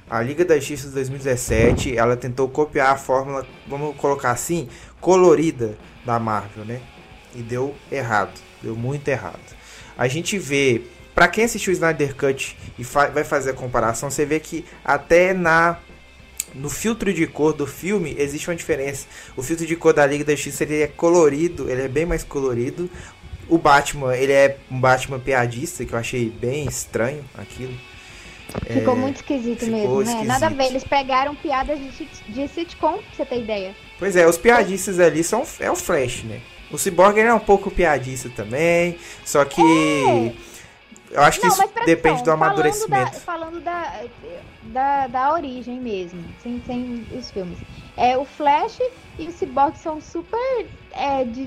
A 0.09 0.21
Liga 0.21 0.43
da 0.43 0.55
Justiça 0.57 0.89
de 0.89 0.93
2017, 0.95 1.97
ela 1.97 2.17
tentou 2.17 2.49
copiar 2.49 2.91
a 2.91 2.97
fórmula, 2.97 3.47
vamos 3.65 3.95
colocar 3.95 4.31
assim, 4.31 4.67
colorida 4.99 5.77
da 6.05 6.19
Marvel, 6.19 6.65
né? 6.65 6.81
E 7.33 7.41
deu 7.41 7.73
errado, 7.89 8.37
deu 8.61 8.75
muito 8.75 9.07
errado. 9.07 9.39
A 9.97 10.07
gente 10.07 10.37
vê, 10.37 10.81
pra 11.13 11.27
quem 11.27 11.43
assistiu 11.45 11.71
o 11.71 11.73
Snyder 11.73 12.15
Cut 12.15 12.57
e 12.79 12.83
fa- 12.83 13.07
vai 13.07 13.23
fazer 13.23 13.51
a 13.51 13.53
comparação, 13.53 14.09
você 14.09 14.25
vê 14.25 14.39
que 14.39 14.65
até 14.83 15.33
na 15.33 15.77
no 16.53 16.69
filtro 16.69 17.13
de 17.13 17.25
cor 17.27 17.53
do 17.53 17.65
filme 17.65 18.13
existe 18.17 18.49
uma 18.49 18.55
diferença. 18.55 19.05
O 19.37 19.41
filtro 19.41 19.65
de 19.65 19.75
cor 19.75 19.93
da 19.93 20.05
Liga 20.05 20.25
da 20.25 20.35
Justiça 20.35 20.63
ele 20.63 20.81
é 20.81 20.87
colorido, 20.87 21.69
ele 21.69 21.81
é 21.83 21.87
bem 21.87 22.05
mais 22.05 22.23
colorido. 22.23 22.89
O 23.47 23.57
Batman, 23.57 24.15
ele 24.15 24.33
é 24.33 24.57
um 24.69 24.79
Batman 24.79 25.17
piadista, 25.19 25.85
que 25.85 25.93
eu 25.93 25.99
achei 25.99 26.29
bem 26.29 26.67
estranho 26.67 27.23
aquilo. 27.37 27.73
Ficou 28.69 28.97
muito 28.97 29.17
esquisito 29.17 29.63
É, 29.63 29.65
ficou 29.65 29.99
mesmo, 29.99 30.19
né? 30.19 30.23
Nada 30.25 30.47
a 30.47 30.49
ver, 30.49 30.55
esquisito. 30.55 30.71
eles 30.73 30.83
pegaram 30.83 31.35
piadas 31.35 31.79
de, 31.79 32.07
de 32.33 32.47
sitcom, 32.49 32.97
pra 32.97 33.03
você 33.15 33.25
ter 33.25 33.39
ideia. 33.39 33.73
Pois 33.97 34.15
é, 34.17 34.27
os 34.27 34.37
piadistas 34.37 34.99
ali 34.99 35.23
são 35.23 35.45
é 35.59 35.71
o 35.71 35.75
Flash, 35.75 36.23
né? 36.23 36.41
O 36.71 36.77
Cyborg 36.77 37.19
é 37.19 37.33
um 37.33 37.39
pouco 37.39 37.69
piadista 37.69 38.29
também, 38.29 38.97
só 39.25 39.43
que 39.43 39.61
eu 41.11 41.21
acho 41.21 41.41
que 41.41 41.47
isso 41.47 41.57
presta 41.57 41.85
depende 41.85 42.21
atenção, 42.21 42.37
do 42.37 42.43
amadurecimento. 42.43 43.19
Falando, 43.19 43.59
da, 43.59 43.83
falando 43.83 44.03
da, 44.63 45.07
da, 45.07 45.07
da 45.07 45.33
origem 45.33 45.79
mesmo, 45.79 46.23
sem, 46.41 46.61
sem 46.65 47.05
os 47.11 47.29
filmes. 47.29 47.57
É, 47.97 48.17
o 48.17 48.23
Flash 48.23 48.79
e 49.19 49.27
o 49.27 49.31
Cyborg 49.31 49.77
são 49.77 49.99
super 49.99 50.65
é, 50.91 51.25
de, 51.25 51.41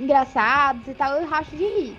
engraçados 0.00 0.86
e 0.86 0.94
tal, 0.94 1.16
eu 1.16 1.26
racho 1.26 1.50
de 1.56 1.64
rir. 1.64 1.96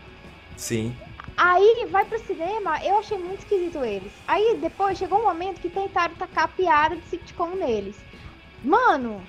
Sim. 0.56 0.96
Aí 1.36 1.88
vai 1.90 2.06
pro 2.06 2.20
cinema, 2.26 2.84
eu 2.84 2.98
achei 2.98 3.18
muito 3.18 3.40
esquisito 3.40 3.84
eles. 3.84 4.12
Aí 4.28 4.58
depois 4.62 4.98
chegou 4.98 5.20
um 5.20 5.26
momento 5.26 5.62
que 5.62 5.70
tentaram 5.70 6.16
tacar 6.16 6.48
piada 6.50 6.96
de 6.96 7.06
sitcom 7.08 7.56
neles. 7.56 7.96
Mano, 8.64 9.22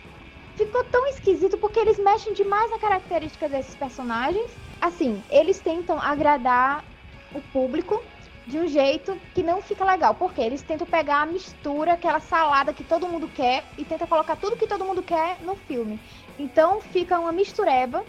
ficou 0.66 0.84
tão 0.84 1.06
esquisito 1.06 1.56
porque 1.56 1.78
eles 1.78 1.98
mexem 1.98 2.34
demais 2.34 2.70
na 2.70 2.78
característica 2.78 3.48
desses 3.48 3.74
personagens. 3.74 4.50
Assim, 4.80 5.22
eles 5.30 5.58
tentam 5.58 5.98
agradar 6.00 6.84
o 7.34 7.40
público 7.52 8.02
de 8.46 8.58
um 8.58 8.66
jeito 8.66 9.16
que 9.34 9.42
não 9.42 9.62
fica 9.62 9.84
legal. 9.84 10.14
Porque 10.14 10.40
eles 10.40 10.62
tentam 10.62 10.86
pegar 10.86 11.22
a 11.22 11.26
mistura, 11.26 11.92
aquela 11.94 12.20
salada 12.20 12.72
que 12.72 12.84
todo 12.84 13.08
mundo 13.08 13.28
quer, 13.34 13.64
e 13.78 13.84
tentam 13.84 14.06
colocar 14.06 14.36
tudo 14.36 14.56
que 14.56 14.66
todo 14.66 14.84
mundo 14.84 15.02
quer 15.02 15.38
no 15.42 15.56
filme. 15.56 15.98
Então 16.38 16.80
fica 16.80 17.18
uma 17.18 17.32
mistureba, 17.32 18.04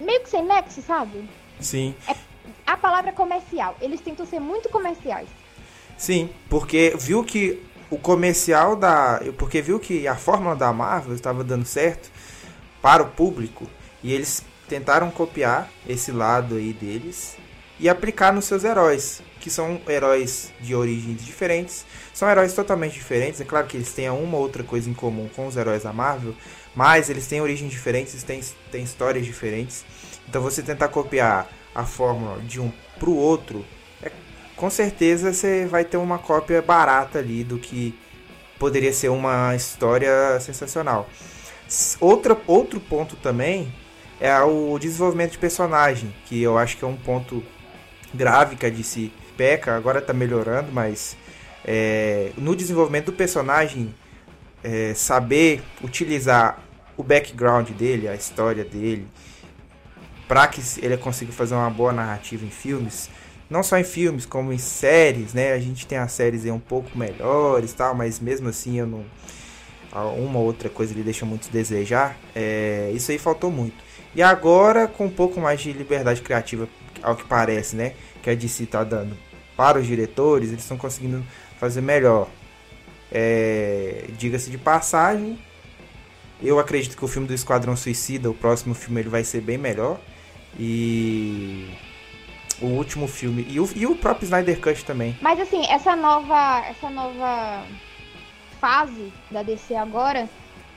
meio 0.00 0.20
que 0.20 0.28
sem 0.28 0.44
nexo, 0.44 0.82
sabe? 0.82 1.28
Sim. 1.60 1.94
A 2.66 2.76
palavra 2.76 3.10
é 3.10 3.14
comercial. 3.14 3.76
Eles 3.80 4.00
tentam 4.00 4.26
ser 4.26 4.40
muito 4.40 4.68
comerciais. 4.68 5.28
Sim, 5.96 6.28
porque 6.48 6.94
viu 6.96 7.24
que 7.24 7.62
o 7.90 7.98
comercial 7.98 8.76
da. 8.76 9.20
Porque 9.38 9.62
viu 9.62 9.78
que 9.78 10.06
a 10.06 10.16
fórmula 10.16 10.56
da 10.56 10.72
Marvel 10.72 11.14
estava 11.14 11.44
dando 11.44 11.64
certo 11.64 12.10
para 12.82 13.02
o 13.02 13.06
público 13.06 13.66
e 14.02 14.12
eles 14.12 14.44
tentaram 14.68 15.10
copiar 15.10 15.70
esse 15.88 16.10
lado 16.12 16.56
aí 16.56 16.72
deles 16.72 17.36
e 17.78 17.88
aplicar 17.88 18.32
nos 18.32 18.46
seus 18.46 18.64
heróis, 18.64 19.22
que 19.40 19.50
são 19.50 19.80
heróis 19.88 20.52
de 20.60 20.74
origens 20.74 21.24
diferentes, 21.24 21.84
são 22.12 22.28
heróis 22.28 22.54
totalmente 22.54 22.94
diferentes. 22.94 23.40
É 23.40 23.44
claro 23.44 23.66
que 23.66 23.76
eles 23.76 23.92
têm 23.92 24.08
uma 24.08 24.36
ou 24.36 24.42
outra 24.42 24.64
coisa 24.64 24.88
em 24.88 24.94
comum 24.94 25.28
com 25.34 25.46
os 25.46 25.56
heróis 25.56 25.82
da 25.82 25.92
Marvel, 25.92 26.34
mas 26.74 27.10
eles 27.10 27.26
têm 27.26 27.40
origens 27.40 27.70
diferentes, 27.70 28.22
têm, 28.22 28.40
têm 28.70 28.82
histórias 28.82 29.24
diferentes. 29.24 29.84
Então 30.28 30.42
você 30.42 30.62
tentar 30.62 30.88
copiar 30.88 31.48
a 31.74 31.84
fórmula 31.84 32.40
de 32.40 32.60
um 32.60 32.72
para 32.98 33.10
o 33.10 33.16
outro 33.16 33.64
com 34.56 34.70
certeza 34.70 35.32
você 35.32 35.66
vai 35.66 35.84
ter 35.84 35.98
uma 35.98 36.18
cópia 36.18 36.62
barata 36.62 37.18
ali 37.18 37.44
do 37.44 37.58
que 37.58 37.96
poderia 38.58 38.92
ser 38.92 39.10
uma 39.10 39.54
história 39.54 40.40
sensacional. 40.40 41.08
Outra, 42.00 42.36
outro 42.46 42.80
ponto 42.80 43.16
também 43.16 43.72
é 44.20 44.38
o 44.40 44.78
desenvolvimento 44.78 45.32
de 45.32 45.38
personagem, 45.38 46.14
que 46.24 46.42
eu 46.42 46.56
acho 46.56 46.76
que 46.76 46.84
é 46.84 46.88
um 46.88 46.96
ponto 46.96 47.42
grave 48.14 48.56
que 48.56 48.64
a 48.64 48.70
DC 48.70 49.10
peca, 49.36 49.76
agora 49.76 50.00
tá 50.00 50.14
melhorando, 50.14 50.72
mas 50.72 51.16
é, 51.64 52.32
no 52.38 52.56
desenvolvimento 52.56 53.06
do 53.06 53.12
personagem, 53.12 53.94
é, 54.64 54.94
saber 54.94 55.62
utilizar 55.82 56.62
o 56.96 57.02
background 57.02 57.70
dele, 57.70 58.08
a 58.08 58.14
história 58.14 58.64
dele, 58.64 59.06
para 60.26 60.46
que 60.48 60.62
ele 60.80 60.96
consiga 60.96 61.30
fazer 61.30 61.54
uma 61.54 61.68
boa 61.68 61.92
narrativa 61.92 62.44
em 62.44 62.50
filmes, 62.50 63.10
não 63.48 63.62
só 63.62 63.78
em 63.78 63.84
filmes, 63.84 64.26
como 64.26 64.52
em 64.52 64.58
séries, 64.58 65.32
né? 65.32 65.52
A 65.52 65.58
gente 65.58 65.86
tem 65.86 65.98
as 65.98 66.12
séries 66.12 66.44
aí 66.44 66.50
um 66.50 66.58
pouco 66.58 66.96
melhores, 66.96 67.72
tal, 67.72 67.94
mas 67.94 68.18
mesmo 68.20 68.48
assim 68.48 68.78
eu 68.78 68.86
não 68.86 69.04
uma 70.18 70.38
ou 70.38 70.44
outra 70.44 70.68
coisa 70.68 70.92
ele 70.92 71.02
deixa 71.02 71.24
muito 71.24 71.48
desejar. 71.50 72.18
É, 72.34 72.90
isso 72.94 73.10
aí 73.10 73.18
faltou 73.18 73.50
muito. 73.50 73.76
E 74.14 74.22
agora 74.22 74.86
com 74.86 75.06
um 75.06 75.10
pouco 75.10 75.40
mais 75.40 75.60
de 75.60 75.72
liberdade 75.72 76.20
criativa, 76.20 76.68
ao 77.02 77.16
que 77.16 77.24
parece, 77.24 77.76
né? 77.76 77.94
Que 78.22 78.30
a 78.30 78.34
DC 78.34 78.66
tá 78.66 78.84
dando 78.84 79.16
para 79.56 79.78
os 79.78 79.86
diretores, 79.86 80.48
eles 80.50 80.62
estão 80.62 80.76
conseguindo 80.76 81.24
fazer 81.58 81.80
melhor. 81.80 82.28
É, 83.10 84.04
Diga-se 84.18 84.50
de 84.50 84.58
passagem, 84.58 85.38
eu 86.42 86.58
acredito 86.58 86.96
que 86.96 87.04
o 87.04 87.08
filme 87.08 87.26
do 87.26 87.32
Esquadrão 87.32 87.76
Suicida, 87.76 88.30
o 88.30 88.34
próximo 88.34 88.74
filme, 88.74 89.00
ele 89.00 89.08
vai 89.08 89.24
ser 89.24 89.40
bem 89.40 89.56
melhor. 89.56 89.98
E 90.58 91.70
o 92.60 92.66
último 92.66 93.06
filme 93.06 93.46
e 93.48 93.60
o, 93.60 93.68
e 93.74 93.86
o 93.86 93.94
próprio 93.94 94.24
Snyder 94.24 94.60
Cut 94.60 94.84
também. 94.84 95.16
Mas 95.20 95.38
assim, 95.40 95.64
essa 95.68 95.94
nova, 95.96 96.60
essa 96.66 96.88
nova 96.90 97.62
fase 98.60 99.12
da 99.30 99.42
DC 99.42 99.74
agora, 99.74 100.28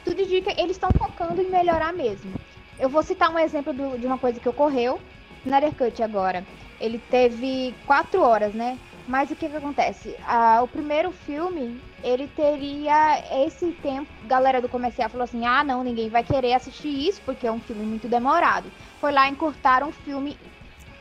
tudo 0.03 0.21
indica 0.21 0.51
eles 0.51 0.71
estão 0.71 0.89
focando 0.97 1.41
em 1.41 1.49
melhorar 1.49 1.93
mesmo. 1.93 2.33
Eu 2.77 2.89
vou 2.89 3.03
citar 3.03 3.29
um 3.29 3.39
exemplo 3.39 3.73
do- 3.73 3.97
de 3.97 4.05
uma 4.05 4.17
coisa 4.17 4.39
que 4.39 4.49
ocorreu. 4.49 4.99
Snyder 5.45 5.73
Cut 5.73 6.03
agora, 6.03 6.45
ele 6.81 6.97
teve 7.09 7.73
quatro 7.85 8.21
horas, 8.21 8.53
né? 8.53 8.77
Mas 9.07 9.31
o 9.31 9.35
que 9.35 9.49
que 9.49 9.55
acontece? 9.55 10.15
Ah, 10.27 10.59
o 10.61 10.67
primeiro 10.67 11.11
filme, 11.11 11.81
ele 12.03 12.27
teria 12.27 13.23
esse 13.45 13.71
tempo. 13.81 14.07
Galera 14.25 14.61
do 14.61 14.69
comercial 14.69 15.09
falou 15.09 15.23
assim: 15.23 15.45
ah, 15.45 15.63
não, 15.63 15.83
ninguém 15.83 16.09
vai 16.09 16.23
querer 16.23 16.53
assistir 16.53 16.89
isso 17.07 17.21
porque 17.25 17.47
é 17.47 17.51
um 17.51 17.59
filme 17.59 17.83
muito 17.85 18.07
demorado. 18.07 18.69
Foi 19.01 19.11
lá 19.11 19.27
encurtaram 19.27 19.87
o 19.89 19.91
filme, 19.91 20.37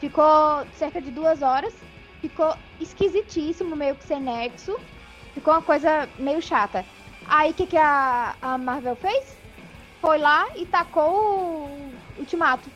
ficou 0.01 0.67
cerca 0.79 1.01
de 1.01 1.11
duas 1.11 1.43
horas, 1.43 1.73
ficou 2.21 2.55
esquisitíssimo, 2.81 3.75
meio 3.77 3.95
que 3.95 4.07
sem 4.07 4.21
nexo. 4.21 4.79
Ficou 5.35 5.55
uma 5.55 5.63
coisa 5.63 6.09
meio 6.19 6.43
chata. 6.43 6.85
Aí 7.29 7.51
o 7.51 7.55
que, 7.55 7.67
que 7.67 7.77
a, 7.77 8.35
a 8.41 8.59
Marvel 8.59 8.97
fez? 8.97 9.25
Foi 10.01 10.19
lá 10.19 10.47
e 10.57 10.65
tacou 10.67 11.11
o 11.11 11.91
Ultimato. 12.19 12.69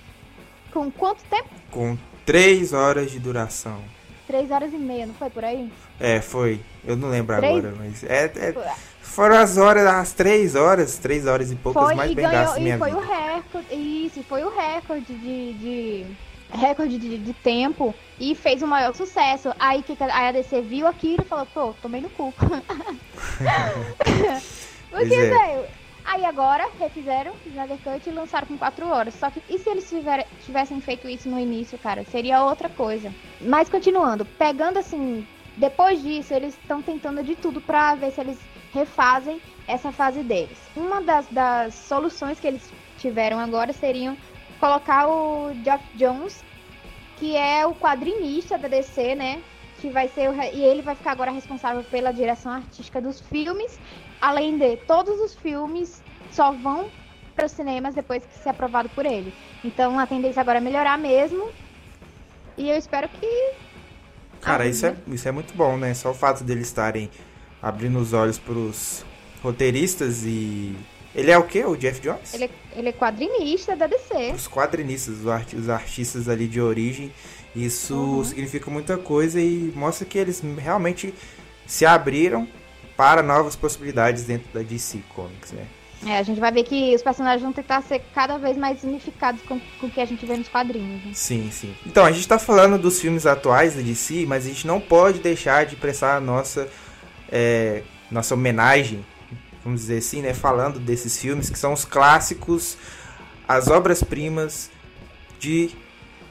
Com 0.72 0.90
quanto 0.90 1.22
tempo? 1.24 1.48
Com 1.70 1.96
três 2.24 2.72
horas 2.72 3.10
de 3.10 3.18
duração. 3.18 3.80
Três 4.26 4.50
horas 4.50 4.72
e 4.72 4.76
meia, 4.76 5.06
não 5.06 5.14
foi 5.14 5.28
por 5.30 5.44
aí? 5.44 5.70
É, 5.98 6.20
foi. 6.20 6.60
Eu 6.84 6.96
não 6.96 7.10
lembro 7.10 7.36
Três? 7.36 7.58
agora, 7.58 7.74
mas 7.78 8.04
é, 8.04 8.24
é- 8.24 8.74
foram 9.00 9.36
as 9.36 9.58
horas, 9.58 9.86
as 9.86 10.12
três 10.12 10.54
horas, 10.54 10.96
três 10.98 11.26
horas 11.26 11.50
e 11.50 11.56
poucas 11.56 11.82
Foi 11.82 11.94
mais 11.94 12.12
e 12.12 12.14
bem 12.14 12.24
ganhou, 12.24 12.40
gastas 12.40 12.58
e 12.58 12.62
minha 12.62 12.78
foi 12.78 12.90
vida. 12.90 13.00
o 13.00 13.06
recorde. 13.06 13.74
Isso, 14.06 14.22
foi 14.22 14.44
o 14.44 14.50
recorde 14.50 15.14
de. 15.14 15.52
de 15.54 16.06
recorde 16.52 16.98
de, 16.98 17.18
de 17.18 17.32
tempo 17.32 17.94
e 18.18 18.34
fez 18.34 18.62
o 18.62 18.66
maior 18.66 18.94
sucesso. 18.94 19.52
Aí 19.58 19.82
que 19.82 19.96
a 20.00 20.32
DC 20.32 20.60
viu 20.62 20.86
aquilo 20.86 21.22
e 21.22 21.28
falou, 21.28 21.46
pô, 21.46 21.74
tomei 21.80 22.00
no 22.00 22.10
cu. 22.10 22.32
Porque, 24.90 25.14
é. 25.14 25.30
velho, 25.30 25.64
aí 26.04 26.24
agora 26.24 26.68
refizeram 26.78 27.32
Snyder 27.46 27.78
Cut 27.78 28.08
e 28.08 28.12
lançaram 28.12 28.46
com 28.46 28.58
4 28.58 28.86
horas. 28.86 29.14
Só 29.14 29.30
que 29.30 29.42
e 29.48 29.58
se 29.58 29.68
eles 29.70 29.88
tiver- 29.88 30.26
tivessem 30.44 30.80
feito 30.80 31.08
isso 31.08 31.28
no 31.28 31.38
início, 31.38 31.78
cara, 31.78 32.04
seria 32.04 32.44
outra 32.44 32.68
coisa. 32.68 33.12
Mas 33.40 33.68
continuando, 33.68 34.24
pegando 34.24 34.78
assim, 34.78 35.26
depois 35.56 36.02
disso, 36.02 36.34
eles 36.34 36.54
estão 36.54 36.82
tentando 36.82 37.22
de 37.22 37.34
tudo 37.34 37.60
pra 37.60 37.94
ver 37.94 38.12
se 38.12 38.20
eles 38.20 38.38
refazem 38.72 39.40
essa 39.66 39.92
fase 39.92 40.22
deles. 40.22 40.58
Uma 40.76 41.00
das, 41.00 41.26
das 41.30 41.74
soluções 41.74 42.38
que 42.40 42.46
eles 42.46 42.62
tiveram 42.98 43.38
agora 43.38 43.72
seriam 43.72 44.16
colocar 44.62 45.08
o 45.08 45.52
Geoff 45.64 45.84
Jones, 45.96 46.44
que 47.16 47.36
é 47.36 47.66
o 47.66 47.74
quadrinista 47.74 48.56
da 48.56 48.68
DC, 48.68 49.16
né? 49.16 49.42
que 49.80 49.90
vai 49.90 50.06
ser 50.06 50.30
o, 50.30 50.34
e 50.34 50.62
ele 50.62 50.80
vai 50.80 50.94
ficar 50.94 51.10
agora 51.10 51.32
responsável 51.32 51.82
pela 51.82 52.12
direção 52.12 52.52
artística 52.52 53.00
dos 53.00 53.20
filmes, 53.20 53.80
além 54.20 54.56
de 54.56 54.76
todos 54.76 55.18
os 55.18 55.34
filmes 55.34 56.00
só 56.30 56.52
vão 56.52 56.88
para 57.34 57.46
os 57.46 57.52
cinemas 57.52 57.92
depois 57.92 58.24
que 58.24 58.38
ser 58.38 58.50
aprovado 58.50 58.88
por 58.90 59.04
ele. 59.04 59.34
Então 59.64 59.98
a 59.98 60.06
tendência 60.06 60.40
agora 60.40 60.58
é 60.58 60.60
melhorar 60.60 60.96
mesmo. 60.96 61.50
E 62.56 62.70
eu 62.70 62.76
espero 62.76 63.08
que 63.08 63.54
Cara, 64.40 64.66
isso 64.66 64.86
é, 64.86 64.94
isso 65.08 65.26
é 65.26 65.32
muito 65.32 65.52
bom, 65.54 65.76
né? 65.76 65.94
Só 65.94 66.12
o 66.12 66.14
fato 66.14 66.44
deles 66.44 66.68
estarem 66.68 67.10
abrindo 67.60 67.98
os 67.98 68.12
olhos 68.12 68.38
pros 68.38 69.04
roteiristas 69.42 70.24
e. 70.24 70.76
Ele 71.14 71.30
é 71.30 71.38
o 71.38 71.44
quê? 71.44 71.64
O 71.64 71.76
Jeff 71.76 72.00
Jones? 72.00 72.32
Ele 72.34 72.44
é, 72.44 72.50
ele 72.74 72.88
é 72.88 72.92
quadrinista 72.92 73.76
da 73.76 73.86
DC. 73.86 74.32
Os 74.34 74.48
quadrinistas, 74.48 75.20
os, 75.20 75.26
art, 75.26 75.52
os 75.52 75.68
artistas 75.68 76.28
ali 76.28 76.48
de 76.48 76.60
origem. 76.60 77.12
Isso 77.54 77.94
uhum. 77.94 78.24
significa 78.24 78.70
muita 78.70 78.96
coisa 78.96 79.40
e 79.40 79.72
mostra 79.76 80.06
que 80.06 80.16
eles 80.16 80.42
realmente 80.58 81.12
se 81.66 81.84
abriram 81.84 82.48
para 82.96 83.22
novas 83.22 83.56
possibilidades 83.56 84.24
dentro 84.24 84.48
da 84.52 84.62
DC 84.62 85.00
Comics, 85.14 85.52
né? 85.52 85.66
É, 86.04 86.18
a 86.18 86.22
gente 86.22 86.40
vai 86.40 86.50
ver 86.50 86.64
que 86.64 86.94
os 86.94 87.02
personagens 87.02 87.42
vão 87.42 87.52
tentar 87.52 87.80
ser 87.82 88.02
cada 88.12 88.36
vez 88.36 88.56
mais 88.56 88.82
unificados 88.82 89.40
com, 89.42 89.60
com 89.80 89.86
o 89.86 89.90
que 89.90 90.00
a 90.00 90.04
gente 90.04 90.26
vê 90.26 90.36
nos 90.36 90.48
quadrinhos. 90.48 91.04
Né? 91.04 91.12
Sim, 91.14 91.48
sim. 91.52 91.76
Então, 91.86 92.04
a 92.04 92.10
gente 92.10 92.22
está 92.22 92.40
falando 92.40 92.76
dos 92.76 93.00
filmes 93.00 93.24
atuais 93.24 93.76
da 93.76 93.82
DC, 93.82 94.26
mas 94.26 94.44
a 94.44 94.48
gente 94.48 94.66
não 94.66 94.80
pode 94.80 95.20
deixar 95.20 95.64
de 95.64 95.76
prestar 95.76 96.16
a 96.16 96.20
nossa, 96.20 96.68
é, 97.30 97.82
nossa 98.10 98.34
homenagem, 98.34 99.04
vamos 99.64 99.80
dizer 99.80 99.98
assim, 99.98 100.22
né? 100.22 100.34
Falando 100.34 100.78
desses 100.78 101.18
filmes 101.18 101.50
que 101.50 101.58
são 101.58 101.72
os 101.72 101.84
clássicos, 101.84 102.76
as 103.46 103.68
obras-primas 103.68 104.70
de 105.38 105.70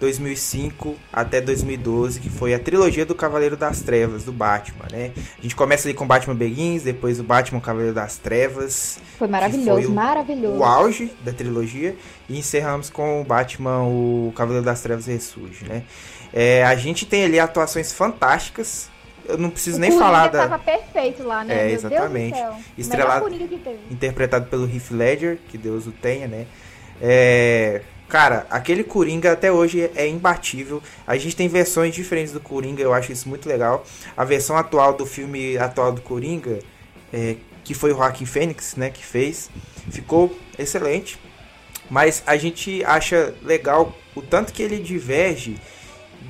2005 0.01 0.95
até 1.13 1.39
2012, 1.39 2.19
que 2.19 2.29
foi 2.29 2.55
a 2.55 2.59
trilogia 2.59 3.05
do 3.05 3.13
Cavaleiro 3.13 3.55
das 3.55 3.81
Trevas, 3.81 4.23
do 4.23 4.33
Batman, 4.33 4.85
né? 4.91 5.11
A 5.37 5.41
gente 5.41 5.55
começa 5.55 5.87
ali 5.87 5.93
com 5.93 6.07
Batman 6.07 6.35
Begins, 6.35 6.81
depois 6.81 7.19
o 7.19 7.23
Batman 7.23 7.61
Cavaleiro 7.61 7.93
das 7.93 8.17
Trevas. 8.17 8.99
Foi 9.19 9.27
maravilhoso, 9.27 9.81
foi 9.83 9.85
o, 9.85 9.91
maravilhoso. 9.91 10.57
O 10.57 10.63
auge 10.63 11.13
da 11.23 11.31
trilogia. 11.31 11.95
E 12.27 12.39
encerramos 12.39 12.89
com 12.89 13.21
o 13.21 13.23
Batman, 13.23 13.83
o 13.83 14.33
Cavaleiro 14.35 14.65
das 14.65 14.81
Trevas 14.81 15.05
Ressurge, 15.05 15.65
né? 15.65 15.83
É, 16.33 16.63
a 16.63 16.75
gente 16.75 17.05
tem 17.05 17.23
ali 17.23 17.39
atuações 17.39 17.91
fantásticas. 17.91 18.89
Eu 19.25 19.37
não 19.37 19.49
preciso 19.49 19.77
o 19.77 19.79
nem 19.79 19.89
Coringa 19.89 20.05
falar 20.05 20.27
da. 20.27 20.47
tava 20.47 20.59
perfeito 20.59 21.23
lá, 21.23 21.43
né? 21.43 21.53
É, 21.53 21.65
Meu 21.65 21.75
exatamente. 21.75 22.39
Estrelado, 22.77 23.29
interpretado 23.89 24.45
pelo 24.47 24.65
Heath 24.65 24.91
Ledger, 24.91 25.39
que 25.47 25.57
Deus 25.57 25.87
o 25.87 25.91
tenha, 25.91 26.27
né? 26.27 26.45
É, 27.01 27.81
Cara, 28.11 28.45
aquele 28.49 28.83
Coringa 28.83 29.31
até 29.31 29.49
hoje 29.49 29.89
é 29.95 30.05
imbatível. 30.05 30.83
A 31.07 31.15
gente 31.15 31.33
tem 31.33 31.47
versões 31.47 31.95
diferentes 31.95 32.33
do 32.33 32.41
Coringa, 32.41 32.83
eu 32.83 32.93
acho 32.93 33.09
isso 33.09 33.29
muito 33.29 33.47
legal. 33.47 33.85
A 34.17 34.25
versão 34.25 34.57
atual 34.57 34.93
do 34.93 35.05
filme 35.05 35.57
atual 35.57 35.93
do 35.93 36.01
Coringa, 36.01 36.59
é, 37.13 37.37
que 37.63 37.73
foi 37.73 37.93
o 37.93 37.95
Joaquin 37.95 38.25
Phoenix, 38.25 38.75
né, 38.75 38.89
que 38.89 39.05
fez, 39.05 39.49
ficou 39.89 40.37
excelente. 40.59 41.17
Mas 41.89 42.21
a 42.27 42.35
gente 42.35 42.83
acha 42.83 43.33
legal 43.41 43.95
o 44.13 44.21
tanto 44.21 44.51
que 44.51 44.61
ele 44.61 44.79
diverge 44.79 45.55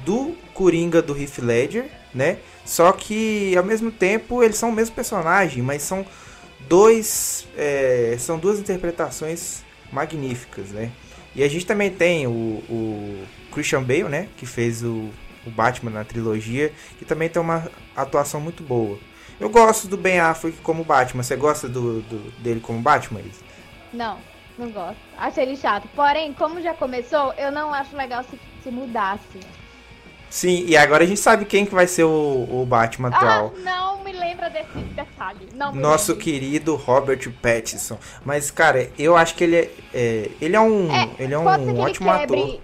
do 0.05 0.35
Coringa 0.53 1.01
do 1.01 1.19
Heath 1.19 1.39
Ledger, 1.39 1.85
né? 2.13 2.37
Só 2.65 2.91
que 2.91 3.55
ao 3.57 3.63
mesmo 3.63 3.91
tempo 3.91 4.43
eles 4.43 4.57
são 4.57 4.69
o 4.69 4.73
mesmo 4.73 4.95
personagem, 4.95 5.63
mas 5.63 5.81
são 5.81 6.05
dois, 6.67 7.47
é, 7.57 8.15
são 8.19 8.37
duas 8.37 8.59
interpretações 8.59 9.63
magníficas, 9.91 10.69
né? 10.69 10.91
E 11.35 11.43
a 11.43 11.47
gente 11.47 11.65
também 11.65 11.89
tem 11.89 12.27
o, 12.27 12.31
o 12.69 13.23
Christian 13.51 13.83
Bale, 13.83 14.03
né? 14.03 14.27
Que 14.37 14.45
fez 14.45 14.83
o, 14.83 15.09
o 15.45 15.49
Batman 15.49 15.91
na 15.91 16.03
trilogia, 16.03 16.71
que 16.99 17.05
também 17.05 17.29
tem 17.29 17.41
uma 17.41 17.69
atuação 17.95 18.39
muito 18.39 18.63
boa. 18.63 18.97
Eu 19.39 19.49
gosto 19.49 19.87
do 19.87 19.97
Ben 19.97 20.19
Affleck 20.19 20.57
como 20.59 20.83
Batman. 20.83 21.23
Você 21.23 21.35
gosta 21.35 21.67
do, 21.67 22.01
do 22.01 22.31
dele 22.41 22.59
como 22.59 22.79
Batman? 22.79 23.21
Não, 23.91 24.19
não 24.57 24.69
gosto. 24.69 24.97
Acho 25.17 25.39
ele 25.39 25.57
chato. 25.57 25.87
Porém, 25.95 26.31
como 26.33 26.61
já 26.61 26.73
começou, 26.73 27.33
eu 27.33 27.51
não 27.51 27.73
acho 27.73 27.95
legal 27.95 28.23
se, 28.23 28.39
se 28.63 28.69
mudasse. 28.69 29.39
Sim, 30.31 30.63
e 30.65 30.77
agora 30.77 31.03
a 31.03 31.07
gente 31.07 31.19
sabe 31.19 31.43
quem 31.43 31.65
que 31.65 31.75
vai 31.75 31.85
ser 31.85 32.05
o, 32.05 32.47
o 32.49 32.65
Batman 32.65 33.09
ah, 33.11 33.17
atual. 33.17 33.53
Não 33.57 34.01
me 34.01 34.13
lembra 34.13 34.49
desse 34.49 34.77
detalhe. 34.95 35.49
Não 35.53 35.75
Nosso 35.75 36.15
querido 36.15 36.73
Robert 36.77 37.29
Pattinson. 37.41 37.99
Mas, 38.23 38.49
cara, 38.49 38.89
eu 38.97 39.17
acho 39.17 39.35
que 39.35 39.43
ele 39.43 39.57
é. 39.57 39.71
é 39.93 40.31
ele 40.39 40.55
é 40.55 40.59
um. 40.61 40.89
É, 40.89 41.09
ele 41.19 41.33
é 41.33 41.37
um 41.37 41.45
ótimo 41.81 42.09
quebre, 42.09 42.41
ator. 42.41 42.61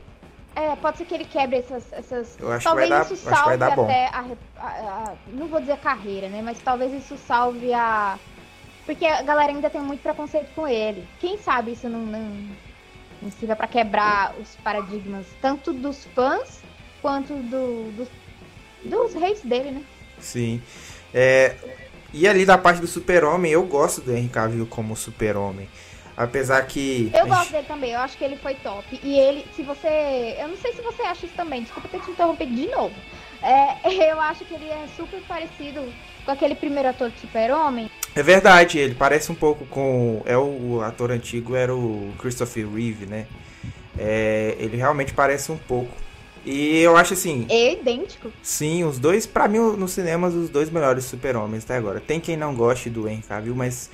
É, 0.55 0.75
pode 0.77 0.97
ser 0.97 1.05
que 1.05 1.13
ele 1.13 1.25
quebre 1.25 1.57
essas. 1.57 1.91
essas 1.91 2.37
eu 2.39 2.49
acho 2.49 2.63
talvez 2.63 2.87
que 2.87 2.93
vai 2.93 3.03
dar, 3.03 3.13
isso 3.13 3.29
salve 3.29 3.45
vai 3.45 3.57
dar 3.57 3.75
bom. 3.75 3.83
até 3.83 4.05
a, 4.07 4.25
a, 4.59 4.67
a, 4.67 5.13
Não 5.27 5.47
vou 5.47 5.59
dizer 5.59 5.73
a 5.73 5.77
carreira, 5.77 6.29
né? 6.29 6.41
Mas 6.41 6.59
talvez 6.59 6.93
isso 6.93 7.17
salve 7.17 7.73
a. 7.73 8.17
Porque 8.85 9.05
a 9.05 9.23
galera 9.23 9.51
ainda 9.51 9.69
tem 9.69 9.81
muito 9.81 10.01
preconceito 10.01 10.55
com 10.55 10.65
ele. 10.65 11.05
Quem 11.19 11.37
sabe 11.37 11.73
isso 11.73 11.89
não, 11.89 11.99
não, 11.99 12.47
não 13.21 13.29
sirva 13.29 13.57
para 13.57 13.67
quebrar 13.67 14.33
os 14.39 14.55
paradigmas 14.63 15.25
tanto 15.41 15.73
dos 15.73 16.05
fãs 16.15 16.65
quanto 17.07 17.33
do, 17.35 17.89
do 17.93 18.07
dos 18.83 19.13
reis 19.13 19.39
dele, 19.41 19.71
né? 19.71 19.81
Sim. 20.19 20.61
É, 21.13 21.55
e 22.13 22.27
ali 22.27 22.45
da 22.45 22.57
parte 22.57 22.81
do 22.81 22.87
super-homem, 22.87 23.49
eu 23.49 23.63
gosto 23.63 24.01
do 24.01 24.11
Henry 24.11 24.27
Cavill 24.27 24.67
como 24.67 24.93
super-homem. 24.93 25.69
Apesar 26.17 26.61
que. 26.67 27.09
Eu 27.13 27.27
gosto 27.27 27.51
dele 27.51 27.65
também, 27.65 27.91
eu 27.91 27.99
acho 28.01 28.17
que 28.17 28.25
ele 28.25 28.35
foi 28.35 28.55
top. 28.55 28.99
E 29.01 29.17
ele, 29.17 29.45
se 29.55 29.63
você. 29.63 30.35
Eu 30.37 30.49
não 30.49 30.57
sei 30.57 30.73
se 30.73 30.81
você 30.81 31.01
acha 31.03 31.25
isso 31.25 31.35
também, 31.35 31.61
desculpa 31.61 31.87
ter 31.87 32.01
te 32.01 32.11
interrompido 32.11 32.53
de 32.53 32.67
novo. 32.67 32.95
É, 33.41 34.11
eu 34.11 34.19
acho 34.19 34.43
que 34.43 34.53
ele 34.53 34.67
é 34.67 34.85
super 34.97 35.21
parecido 35.21 35.81
com 36.25 36.31
aquele 36.31 36.55
primeiro 36.55 36.89
ator 36.89 37.09
de 37.09 37.21
super-homem. 37.21 37.89
É 38.13 38.21
verdade, 38.21 38.79
ele 38.79 38.95
parece 38.95 39.31
um 39.31 39.35
pouco 39.35 39.65
com. 39.67 40.21
É 40.25 40.35
o, 40.35 40.41
o 40.41 40.81
ator 40.81 41.11
antigo, 41.11 41.55
era 41.55 41.73
o 41.73 42.11
Christopher 42.19 42.67
Reeve, 42.67 43.05
né? 43.05 43.27
É, 43.97 44.57
ele 44.59 44.75
realmente 44.75 45.13
parece 45.13 45.53
um 45.53 45.57
pouco. 45.57 46.06
E 46.47 46.79
eu 46.79 46.95
acho 46.95 47.13
assim. 47.13 47.45
É 47.49 47.73
idêntico. 47.73 48.31
Sim, 48.41 48.85
os 48.85 48.97
dois, 48.97 49.25
para 49.25 49.49
mim, 49.49 49.57
nos 49.57 49.91
cinemas, 49.91 50.33
os 50.33 50.49
dois 50.49 50.69
melhores 50.69 51.03
super-homens 51.03 51.65
até 51.65 51.75
agora. 51.75 51.99
Tem 51.99 52.21
quem 52.21 52.37
não 52.37 52.55
goste 52.55 52.89
do 52.89 53.05
Henry 53.05 53.21
Cavill, 53.21 53.53
mas 53.53 53.89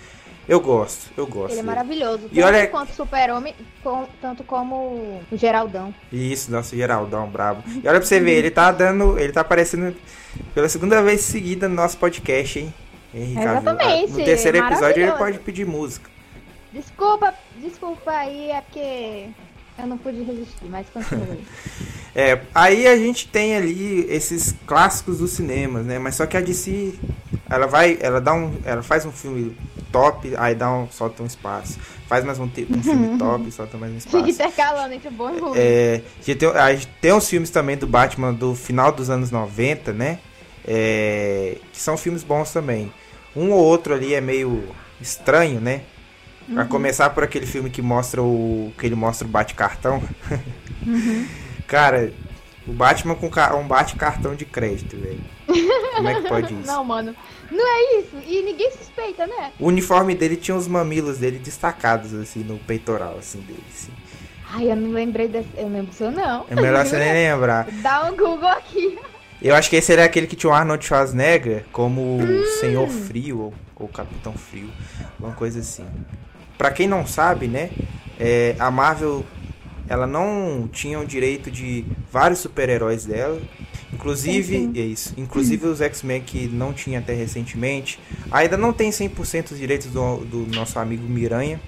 eu 0.47 0.59
gosto, 0.59 1.09
eu 1.17 1.25
gosto. 1.25 1.53
Ele 1.53 1.61
é 1.61 1.63
maravilhoso. 1.63 2.29
E 2.31 2.43
olha 2.43 2.67
quanto 2.67 2.93
super-homem, 2.93 3.55
com, 3.81 4.05
tanto 4.21 4.43
como 4.43 4.75
o 4.75 5.23
Geraldão. 5.35 5.91
Isso, 6.11 6.51
nosso 6.51 6.75
Geraldão, 6.75 7.27
brabo. 7.27 7.63
E 7.67 7.87
olha 7.87 7.99
pra 7.99 8.07
você 8.07 8.19
ver, 8.19 8.33
ele 8.33 8.51
tá 8.51 8.71
dando. 8.71 9.17
Ele 9.17 9.33
tá 9.33 9.41
aparecendo 9.41 9.95
pela 10.53 10.69
segunda 10.69 11.01
vez 11.01 11.21
seguida 11.21 11.67
no 11.67 11.73
nosso 11.73 11.97
podcast, 11.97 12.59
hein? 12.59 12.73
Cavill. 13.11 13.41
Exatamente. 13.41 14.11
No 14.11 14.25
terceiro 14.25 14.57
episódio 14.59 15.01
ele 15.01 15.11
pode 15.13 15.39
pedir 15.39 15.65
música. 15.65 16.07
Desculpa, 16.71 17.33
desculpa 17.57 18.11
aí, 18.11 18.51
é 18.51 18.61
porque 18.61 19.27
eu 19.79 19.87
não 19.87 19.97
pude 19.97 20.21
resistir, 20.21 20.65
mas 20.65 20.87
continue. 20.89 21.43
É, 22.15 22.41
aí 22.53 22.87
a 22.87 22.95
gente 22.95 23.27
tem 23.27 23.55
ali 23.55 24.05
esses 24.09 24.55
clássicos 24.67 25.17
dos 25.17 25.31
cinemas, 25.31 25.85
né? 25.85 25.97
Mas 25.97 26.15
só 26.15 26.25
que 26.25 26.37
a 26.37 26.41
DC, 26.41 26.93
ela 27.49 27.65
vai, 27.65 27.97
ela 27.99 28.21
dá 28.21 28.33
um, 28.33 28.55
ela 28.63 28.83
faz 28.83 29.05
um 29.05 29.11
filme 29.11 29.55
top, 29.91 30.31
aí 30.37 30.53
dá 30.53 30.71
um, 30.71 30.87
solta 30.89 31.23
um 31.23 31.25
espaço. 31.25 31.79
Faz 32.07 32.23
mais 32.23 32.37
um, 32.37 32.43
um 32.43 32.83
filme 32.83 33.17
top, 33.17 33.51
solta 33.51 33.77
mais 33.77 33.93
um 33.93 33.97
espaço. 33.97 34.29
Intercalando 34.29 34.93
entre 34.93 35.09
bom 35.09 35.33
e 35.35 35.39
ruim. 35.39 35.53
É, 35.55 36.01
a 36.21 36.35
tem, 36.35 36.49
a 36.49 36.73
gente 36.73 36.87
tem 37.01 37.13
uns 37.13 37.27
filmes 37.27 37.49
também 37.49 37.77
do 37.77 37.87
Batman 37.87 38.31
do 38.31 38.53
final 38.53 38.91
dos 38.91 39.09
anos 39.09 39.31
90, 39.31 39.91
né? 39.91 40.19
É, 40.67 41.57
que 41.71 41.79
são 41.79 41.97
filmes 41.97 42.23
bons 42.23 42.53
também. 42.53 42.93
Um 43.35 43.49
ou 43.51 43.63
outro 43.63 43.95
ali 43.95 44.13
é 44.13 44.21
meio 44.21 44.63
estranho, 45.01 45.59
né? 45.59 45.81
Uhum. 46.47 46.55
Pra 46.55 46.65
começar 46.65 47.09
por 47.09 47.23
aquele 47.23 47.47
filme 47.47 47.71
que 47.71 47.81
mostra 47.81 48.21
o. 48.21 48.71
que 48.77 48.85
ele 48.85 48.95
mostra 48.95 49.27
o 49.27 49.31
bate-cartão. 49.31 50.01
Uhum. 50.85 51.27
Cara, 51.67 52.11
o 52.67 52.71
Batman 52.71 53.15
com 53.15 53.27
um 53.27 53.67
bate-cartão 53.67 54.35
de 54.35 54.45
crédito, 54.45 54.97
velho. 54.97 55.21
Como 55.95 56.07
é 56.07 56.21
que 56.21 56.27
pode 56.27 56.53
isso? 56.59 56.67
Não, 56.67 56.83
mano. 56.83 57.15
Não 57.51 57.67
é 57.67 57.99
isso. 57.99 58.17
E 58.25 58.41
ninguém 58.41 58.71
suspeita, 58.71 59.27
né? 59.27 59.51
O 59.59 59.67
uniforme 59.67 60.15
dele 60.15 60.35
tinha 60.35 60.55
os 60.55 60.67
mamilos 60.67 61.17
dele 61.17 61.37
destacados, 61.39 62.13
assim, 62.13 62.43
no 62.43 62.57
peitoral, 62.59 63.17
assim, 63.17 63.39
dele, 63.41 63.63
assim. 63.69 63.91
Ai, 64.49 64.71
eu 64.71 64.75
não 64.75 64.91
lembrei 64.91 65.27
desse. 65.27 65.49
Eu 65.57 65.63
não 65.63 65.73
lembro 65.73 65.91
disso, 65.91 66.11
não. 66.11 66.45
É 66.49 66.55
melhor 66.55 66.85
você 66.85 66.97
nem 66.99 67.13
lembrar. 67.13 67.67
Dá 67.81 68.05
um 68.05 68.15
Google 68.15 68.47
aqui. 68.47 68.97
Eu 69.41 69.55
acho 69.55 69.69
que 69.69 69.75
esse 69.75 69.91
era 69.91 70.05
aquele 70.05 70.25
que 70.25 70.35
tinha 70.37 70.49
o 70.49 70.53
Arnold 70.53 70.85
Schwarzenegger 70.85 71.65
como 71.71 72.01
hum. 72.01 72.45
Senhor 72.61 72.87
Frio 72.87 73.39
ou, 73.39 73.53
ou 73.75 73.87
Capitão 73.89 74.33
Frio, 74.33 74.69
uma 75.19 75.33
coisa 75.33 75.59
assim. 75.59 75.85
Para 76.57 76.71
quem 76.71 76.87
não 76.87 77.05
sabe, 77.05 77.47
né, 77.47 77.71
é, 78.17 78.55
a 78.57 78.71
Marvel 78.71 79.25
ela 79.87 80.07
não 80.07 80.69
tinha 80.71 80.99
o 80.99 81.05
direito 81.05 81.51
de 81.51 81.85
vários 82.11 82.39
super-heróis 82.39 83.05
dela. 83.05 83.39
Inclusive, 83.91 84.57
sim, 84.57 84.71
sim. 84.73 84.79
é 84.81 84.83
isso. 84.85 85.13
Inclusive 85.17 85.67
os 85.67 85.79
X-Men 85.81 86.21
que 86.21 86.47
não 86.47 86.73
tinha 86.73 86.99
até 86.99 87.13
recentemente. 87.13 87.99
Ainda 88.31 88.57
não 88.57 88.73
tem 88.73 88.89
100% 88.89 89.51
os 89.51 89.57
direitos 89.57 89.87
do, 89.87 90.17
do 90.25 90.47
nosso 90.55 90.79
amigo 90.79 91.03
Miranha. 91.07 91.59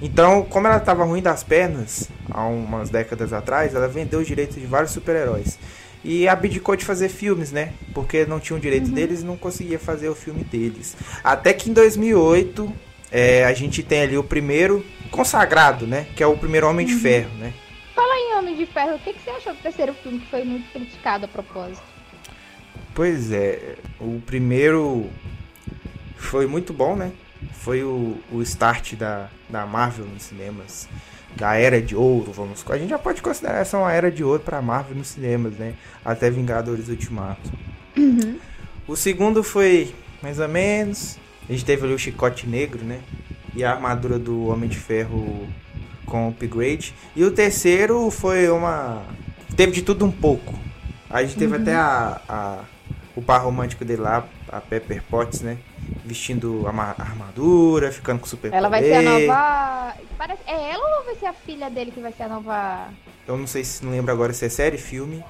Então, 0.00 0.42
como 0.42 0.66
ela 0.66 0.76
estava 0.78 1.04
ruim 1.04 1.20
das 1.20 1.42
pernas, 1.42 2.08
há 2.30 2.46
umas 2.46 2.88
décadas 2.88 3.32
atrás, 3.32 3.74
ela 3.74 3.86
vendeu 3.88 4.20
os 4.20 4.26
direitos 4.26 4.56
de 4.56 4.66
vários 4.66 4.92
super-heróis. 4.92 5.58
e 6.02 6.26
abdicou 6.26 6.74
de 6.76 6.84
fazer 6.86 7.10
filmes, 7.10 7.52
né? 7.52 7.74
Porque 7.92 8.24
não 8.24 8.40
tinham 8.40 8.58
direito 8.58 8.88
Uhum. 8.88 8.94
deles 8.94 9.20
e 9.20 9.24
não 9.24 9.36
conseguia 9.36 9.78
fazer 9.78 10.08
o 10.08 10.14
filme 10.14 10.42
deles. 10.42 10.96
Até 11.22 11.52
que 11.52 11.68
em 11.68 11.74
2008 11.74 12.72
é, 13.12 13.44
a 13.44 13.52
gente 13.52 13.82
tem 13.82 14.00
ali 14.00 14.16
o 14.16 14.24
primeiro 14.24 14.82
consagrado, 15.10 15.86
né? 15.86 16.06
Que 16.16 16.22
é 16.22 16.26
o 16.26 16.36
primeiro 16.36 16.68
Homem 16.68 16.86
Uhum. 16.86 16.94
de 16.94 17.00
Ferro, 17.00 17.30
né? 17.38 17.52
Fala 17.94 18.14
em 18.14 18.38
Homem 18.38 18.56
de 18.56 18.66
Ferro, 18.66 18.94
o 18.94 18.98
que, 18.98 19.12
que 19.12 19.20
você 19.22 19.30
achou 19.30 19.52
do 19.54 19.60
terceiro 19.60 19.92
filme 19.94 20.20
que 20.20 20.26
foi 20.30 20.44
muito 20.44 20.70
criticado 20.72 21.24
a 21.24 21.28
propósito? 21.28 21.82
Pois 22.94 23.30
é, 23.32 23.76
o 24.00 24.20
primeiro 24.24 25.08
foi 26.16 26.46
muito 26.46 26.72
bom, 26.72 26.96
né? 26.96 27.12
Foi 27.52 27.82
o, 27.82 28.18
o 28.32 28.42
start 28.42 28.94
da, 28.94 29.28
da 29.48 29.64
Marvel 29.66 30.06
nos 30.06 30.24
cinemas. 30.24 30.88
Da 31.36 31.54
era 31.54 31.80
de 31.80 31.94
ouro, 31.94 32.32
vamos. 32.32 32.64
A 32.68 32.76
gente 32.76 32.90
já 32.90 32.98
pode 32.98 33.22
considerar 33.22 33.58
essa 33.60 33.78
uma 33.78 33.92
era 33.92 34.10
de 34.10 34.24
ouro 34.24 34.42
pra 34.42 34.60
Marvel 34.60 34.96
nos 34.96 35.08
cinemas, 35.08 35.54
né? 35.54 35.74
Até 36.04 36.28
Vingadores 36.28 36.88
Ultimato. 36.88 37.50
O 38.86 38.96
segundo 38.96 39.42
foi 39.44 39.94
mais 40.20 40.40
ou 40.40 40.48
menos. 40.48 41.16
A 41.48 41.52
gente 41.52 41.64
teve 41.64 41.84
ali 41.84 41.94
o 41.94 41.98
chicote 41.98 42.48
negro, 42.48 42.84
né? 42.84 43.00
E 43.54 43.64
a 43.64 43.70
armadura 43.72 44.18
do 44.18 44.46
Homem 44.46 44.68
de 44.68 44.78
Ferro 44.78 45.48
com 46.06 46.28
upgrade. 46.28 46.94
E 47.16 47.24
o 47.24 47.30
terceiro 47.30 48.10
foi 48.10 48.48
uma. 48.50 49.02
Teve 49.56 49.72
de 49.72 49.82
tudo 49.82 50.04
um 50.04 50.10
pouco. 50.10 50.54
A 51.08 51.22
gente 51.22 51.36
teve 51.36 51.56
até 51.56 51.74
a, 51.74 52.20
a- 52.28 52.58
o 53.16 53.22
par 53.22 53.42
romântico 53.42 53.84
dele 53.84 54.00
lá, 54.02 54.24
a 54.50 54.60
Pepper 54.60 55.02
Potts, 55.10 55.40
né? 55.40 55.58
Vestindo 56.04 56.64
a 56.66 56.70
a 56.70 57.02
armadura, 57.02 57.90
ficando 57.90 58.20
com 58.20 58.26
super 58.26 58.52
Ela 58.52 58.68
vai 58.68 58.82
ser 58.82 58.94
a 58.94 59.02
nova. 59.02 59.94
Parece... 60.16 60.40
É 60.46 60.70
ela 60.72 60.98
ou 60.98 61.04
vai 61.04 61.14
ser 61.16 61.26
a 61.26 61.32
filha 61.32 61.68
dele 61.68 61.90
que 61.90 62.00
vai 62.00 62.12
ser 62.12 62.24
a 62.24 62.28
nova. 62.28 62.88
Eu 63.26 63.36
não 63.36 63.46
sei 63.46 63.64
se 63.64 63.84
não 63.84 63.90
lembro 63.90 64.12
agora 64.12 64.32
se 64.32 64.44
é 64.44 64.48
série 64.48 64.78
filme, 64.78 65.24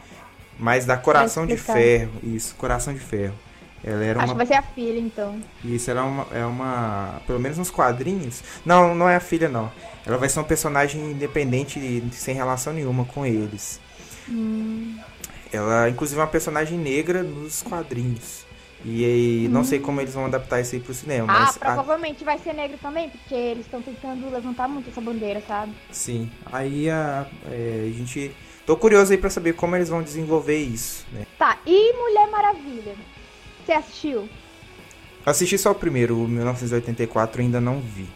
mas 0.59 0.85
da 0.85 0.97
Coração 0.99 1.47
de. 1.47 1.57
Ferro. 1.57 2.13
Isso, 2.23 2.55
Coração 2.57 2.93
de 2.93 3.01
Ferro. 3.01 3.35
Ela 3.83 4.05
era 4.05 4.19
Acho 4.23 4.33
uma 4.33 4.35
que 4.35 4.37
vai 4.39 4.47
ser 4.47 4.55
a 4.55 4.63
filha, 4.75 4.99
então. 4.99 5.41
Isso, 5.65 5.91
ela 5.91 6.01
é 6.01 6.05
uma, 6.05 6.27
é 6.33 6.45
uma. 6.45 7.21
Pelo 7.27 7.41
menos 7.41 7.57
nos 7.59 7.71
quadrinhos. 7.71 8.43
Não, 8.65 8.95
não 8.95 9.09
é 9.09 9.17
a 9.17 9.21
filha, 9.21 9.49
não. 9.49 9.73
Ela 10.07 10.19
vai 10.19 10.29
ser 10.29 10.41
um 10.41 10.45
personagem 10.45 11.01
independente, 11.13 12.03
sem 12.13 12.35
relação 12.35 12.73
nenhuma 12.73 13.05
com 13.07 13.25
eles. 13.25 13.81
Hum, 14.29 14.97
Ela, 15.53 15.89
inclusive, 15.89 16.21
é 16.21 16.23
uma 16.25 16.31
personagem 16.31 16.79
negra 16.79 17.23
nos 17.23 17.63
quadrinhos. 17.63 18.45
E 18.85 19.05
aí, 19.05 19.49
não 19.49 19.63
sei 19.65 19.79
como 19.79 20.01
eles 20.01 20.15
vão 20.15 20.25
adaptar 20.27 20.61
isso 20.61 20.75
aí 20.75 20.81
pro 20.81 20.95
cinema, 20.95 21.27
Ah, 21.31 21.41
mas. 21.41 21.57
a- 21.57 21.75
provavelmente 21.75 22.25
vai 22.25 22.39
ser 22.39 22.55
negro 22.55 22.79
também, 22.81 23.11
porque 23.11 23.35
eles 23.35 23.67
estão 23.67 23.83
tentando 23.83 24.31
levantar 24.31 24.69
muito 24.69 24.89
essa 24.89 25.01
bandeira, 25.03 25.43
sabe? 25.47 25.73
sim. 25.91 26.31
Aí 26.53 26.89
a, 26.89 27.27
é, 27.51 27.89
a 27.89 27.99
gente. 27.99 28.31
Tô 28.65 28.77
curioso 28.77 29.11
aí 29.13 29.19
pra 29.19 29.29
saber 29.29 29.55
como 29.55 29.75
eles 29.75 29.89
vão 29.89 30.03
desenvolver 30.03 30.57
isso, 30.59 31.05
né? 31.13 31.27
Tá, 31.39 31.59
e 31.67 31.93
Mulher 31.95 32.31
Maravilha? 32.31 32.95
Você 33.65 33.73
assistiu? 33.73 34.29
Assisti 35.25 35.59
só 35.59 35.71
o 35.73 35.75
primeiro, 35.75 36.17
o 36.17 36.27
1984, 36.29 37.41
ainda 37.43 37.61
não 37.61 37.81
vi. 37.81 38.09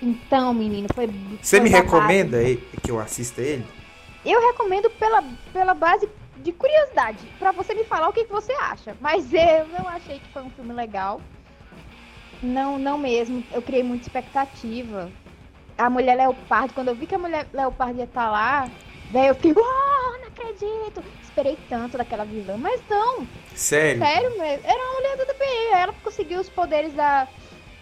Então, 0.00 0.54
menino, 0.54 0.86
foi. 0.94 1.08
Você 1.42 1.58
me 1.58 1.68
recomenda 1.68 2.40
ele- 2.40 2.62
que 2.82 2.90
eu 2.90 3.00
assista 3.00 3.40
ele? 3.40 3.64
Eu 4.24 4.40
recomendo 4.40 4.88
pela, 4.90 5.24
pela 5.52 5.74
base 5.74 6.08
de 6.36 6.52
curiosidade, 6.52 7.18
pra 7.38 7.50
você 7.50 7.74
me 7.74 7.82
falar 7.84 8.08
o 8.08 8.12
que, 8.12 8.24
que 8.24 8.32
você 8.32 8.52
acha. 8.52 8.96
Mas 9.00 9.32
eu 9.32 9.66
não 9.68 9.88
achei 9.88 10.20
que 10.20 10.28
foi 10.32 10.42
um 10.42 10.50
filme 10.50 10.72
legal. 10.72 11.20
Não, 12.40 12.78
não 12.78 12.96
mesmo. 12.96 13.42
Eu 13.52 13.60
criei 13.60 13.82
muita 13.82 14.04
expectativa. 14.04 15.10
A 15.76 15.90
mulher 15.90 16.16
leopardo, 16.16 16.72
quando 16.74 16.88
eu 16.88 16.94
vi 16.94 17.06
que 17.06 17.14
a 17.14 17.18
mulher 17.18 17.48
leopardo 17.52 17.98
ia 17.98 18.04
estar 18.04 18.30
lá, 18.30 18.68
daí 19.10 19.26
eu 19.28 19.34
fiquei, 19.34 19.52
uau, 19.52 19.64
acredito. 20.38 21.02
Esperei 21.22 21.58
tanto 21.68 21.98
daquela 21.98 22.24
vilã, 22.24 22.56
mas 22.56 22.80
não. 22.88 23.26
Sério? 23.54 24.00
Sério 24.00 24.38
mesmo. 24.38 24.66
Era 24.66 24.82
uma 24.82 24.94
mulher 24.94 25.16
do 25.16 25.26
DPI. 25.26 25.72
Ela 25.72 25.92
conseguiu 26.02 26.40
os 26.40 26.48
poderes 26.48 26.92
da 26.94 27.28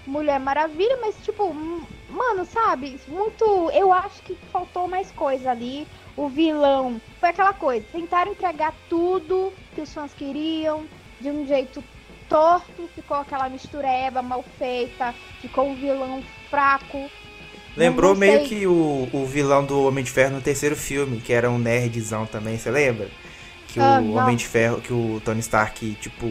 Mulher 0.06 0.40
Maravilha, 0.40 0.98
mas 1.00 1.16
tipo, 1.22 1.44
hum, 1.44 1.84
mano, 2.08 2.44
sabe? 2.44 2.98
Muito. 3.08 3.70
Eu 3.72 3.92
acho 3.92 4.22
que 4.22 4.34
faltou 4.52 4.88
mais 4.88 5.10
coisa 5.12 5.50
ali. 5.50 5.86
O 6.16 6.28
vilão. 6.28 7.00
Foi 7.20 7.28
aquela 7.28 7.52
coisa. 7.52 7.84
Tentaram 7.92 8.32
entregar 8.32 8.74
tudo 8.88 9.52
que 9.74 9.82
os 9.82 9.92
fãs 9.92 10.14
queriam 10.14 10.86
de 11.20 11.30
um 11.30 11.46
jeito 11.46 11.84
torto. 12.28 12.88
Ficou 12.94 13.18
aquela 13.18 13.48
mistureba 13.48 14.22
mal 14.22 14.42
feita. 14.58 15.14
Ficou 15.40 15.66
um 15.68 15.74
vilão 15.74 16.22
fraco. 16.48 17.10
Lembrou 17.76 18.14
meio 18.14 18.44
que 18.44 18.66
o, 18.66 19.08
o 19.12 19.26
vilão 19.26 19.64
do 19.64 19.84
Homem 19.84 20.02
de 20.02 20.10
Ferro 20.10 20.34
no 20.36 20.40
terceiro 20.40 20.74
filme, 20.76 21.20
que 21.20 21.32
era 21.32 21.50
um 21.50 21.58
nerdzão 21.58 22.24
também, 22.26 22.56
você 22.58 22.70
lembra? 22.70 23.08
Que 23.68 23.78
Ah, 23.80 23.98
o 24.00 24.02
não. 24.04 24.14
Homem 24.14 24.36
de 24.36 24.46
Ferro, 24.46 24.80
que 24.80 24.92
o 24.92 25.20
Tony 25.24 25.40
Stark, 25.40 25.94
tipo, 26.00 26.26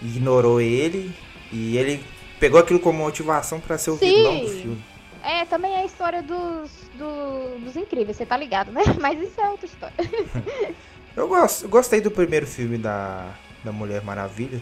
ignorou 0.00 0.60
ele 0.60 1.14
e 1.52 1.76
ele 1.76 2.02
pegou 2.40 2.58
aquilo 2.58 2.80
como 2.80 2.98
motivação 3.00 3.60
pra 3.60 3.76
ser 3.78 3.90
o 3.90 3.96
Sim. 3.98 4.06
vilão 4.10 4.40
do 4.40 4.48
filme. 4.48 4.84
É, 5.22 5.44
também 5.46 5.72
é 5.72 5.78
a 5.80 5.84
história 5.86 6.22
dos, 6.22 6.70
do- 6.98 7.58
dos 7.64 7.76
incríveis, 7.76 8.16
você 8.16 8.26
tá 8.26 8.36
ligado, 8.36 8.70
né? 8.72 8.82
Mas 9.00 9.20
isso 9.20 9.40
é 9.40 9.48
outra 9.48 9.66
história. 9.66 9.94
Eu, 11.16 11.28
gosto, 11.28 11.66
eu 11.66 11.68
gostei 11.68 12.00
do 12.00 12.10
primeiro 12.10 12.44
filme 12.44 12.76
da, 12.76 13.28
da 13.62 13.70
Mulher 13.70 14.02
Maravilha. 14.02 14.60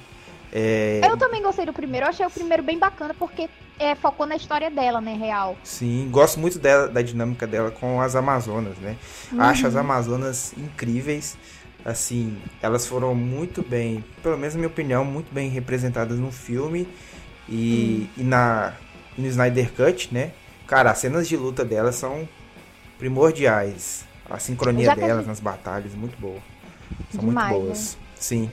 É, 0.52 1.00
Eu 1.02 1.16
também 1.16 1.40
gostei 1.42 1.64
do 1.64 1.72
primeiro, 1.72 2.04
eu 2.04 2.10
achei 2.10 2.26
o 2.26 2.30
primeiro 2.30 2.62
bem 2.62 2.78
bacana 2.78 3.14
porque 3.18 3.48
é, 3.78 3.94
focou 3.94 4.26
na 4.26 4.37
história 4.37 4.70
dela, 4.70 5.00
né, 5.00 5.14
real. 5.14 5.56
Sim, 5.64 6.08
gosto 6.11 6.38
muito 6.38 6.58
dela, 6.58 6.88
da 6.88 7.02
dinâmica 7.02 7.46
dela 7.46 7.70
com 7.70 8.00
as 8.00 8.14
Amazonas, 8.14 8.76
né? 8.78 8.96
Acho 9.38 9.66
as 9.66 9.76
Amazonas 9.76 10.52
incríveis. 10.56 11.37
Assim, 11.85 12.40
elas 12.62 12.87
foram 12.87 13.12
muito 13.14 13.61
bem, 13.61 14.04
pelo 14.22 14.38
menos 14.38 14.54
na 14.54 14.58
minha 14.58 14.68
opinião, 14.68 15.04
muito 15.04 15.35
bem 15.35 15.48
representadas 15.50 16.16
no 16.18 16.30
filme 16.30 16.87
e, 17.48 18.08
e 18.16 18.22
na 18.22 18.74
no 19.18 19.26
Snyder 19.26 19.72
Cut, 19.72 20.08
né? 20.14 20.30
Cara, 20.66 20.92
as 20.92 20.98
cenas 20.98 21.28
de 21.28 21.37
luta 21.37 21.64
delas 21.64 21.96
são 21.96 22.26
primordiais. 22.98 24.04
A 24.30 24.38
sincronia 24.38 24.94
delas 24.94 25.18
gente- 25.18 25.26
nas 25.26 25.40
batalhas, 25.40 25.92
muito 25.94 26.16
boa. 26.18 26.38
São 27.11 27.20
Demais, 27.24 27.48
né? 27.48 27.52
muito 27.52 27.66
boas. 27.66 27.98
Sim. 28.14 28.50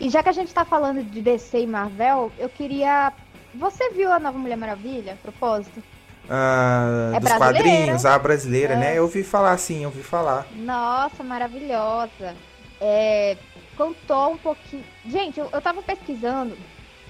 E 0.00 0.10
já 0.10 0.22
que 0.22 0.28
a 0.28 0.32
gente 0.32 0.52
tá 0.52 0.64
falando 0.64 1.02
de 1.02 1.22
DC 1.22 1.60
e 1.60 1.66
Marvel, 1.66 2.32
eu 2.38 2.48
queria. 2.48 3.12
Você 3.58 3.90
viu 3.90 4.12
a 4.12 4.18
nova 4.18 4.38
Mulher 4.38 4.56
Maravilha, 4.56 5.12
a 5.14 5.16
propósito? 5.16 5.82
Ah, 6.28 7.12
É 7.14 7.20
dos 7.20 7.32
quadrinhos, 7.32 8.04
a 8.04 8.18
brasileira, 8.18 8.74
É. 8.74 8.76
né? 8.76 8.98
Eu 8.98 9.04
ouvi 9.04 9.22
falar, 9.22 9.56
sim, 9.58 9.82
eu 9.82 9.88
ouvi 9.88 10.02
falar. 10.02 10.46
Nossa, 10.56 11.22
maravilhosa. 11.22 12.34
É, 12.80 13.36
contou 13.76 14.32
um 14.32 14.36
pouquinho. 14.36 14.84
Gente, 15.06 15.38
eu, 15.38 15.48
eu 15.52 15.60
tava 15.62 15.80
pesquisando, 15.82 16.56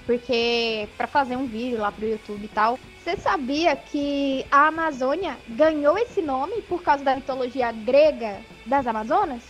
porque 0.05 0.87
pra 0.95 1.07
fazer 1.07 1.35
um 1.35 1.47
vídeo 1.47 1.79
lá 1.79 1.91
pro 1.91 2.07
YouTube 2.07 2.45
e 2.45 2.47
tal. 2.47 2.79
Você 3.03 3.17
sabia 3.17 3.75
que 3.75 4.45
a 4.51 4.67
Amazônia 4.67 5.35
ganhou 5.47 5.97
esse 5.97 6.21
nome 6.21 6.61
por 6.63 6.81
causa 6.83 7.03
da 7.03 7.15
mitologia 7.15 7.71
grega 7.71 8.37
das 8.65 8.85
Amazonas? 8.85 9.41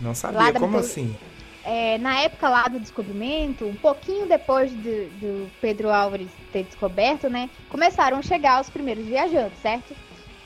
Não 0.00 0.14
sabia, 0.14 0.52
como 0.54 0.66
mitolo- 0.68 0.78
assim? 0.78 1.16
É, 1.64 1.98
na 1.98 2.20
época 2.20 2.48
lá 2.48 2.68
do 2.68 2.80
descobrimento, 2.80 3.66
um 3.66 3.74
pouquinho 3.74 4.26
depois 4.26 4.72
do, 4.72 5.08
do 5.20 5.50
Pedro 5.60 5.90
Álvares 5.90 6.30
ter 6.52 6.62
descoberto, 6.64 7.28
né? 7.28 7.50
Começaram 7.68 8.18
a 8.18 8.22
chegar 8.22 8.60
os 8.60 8.70
primeiros 8.70 9.04
viajantes, 9.04 9.60
certo? 9.60 9.94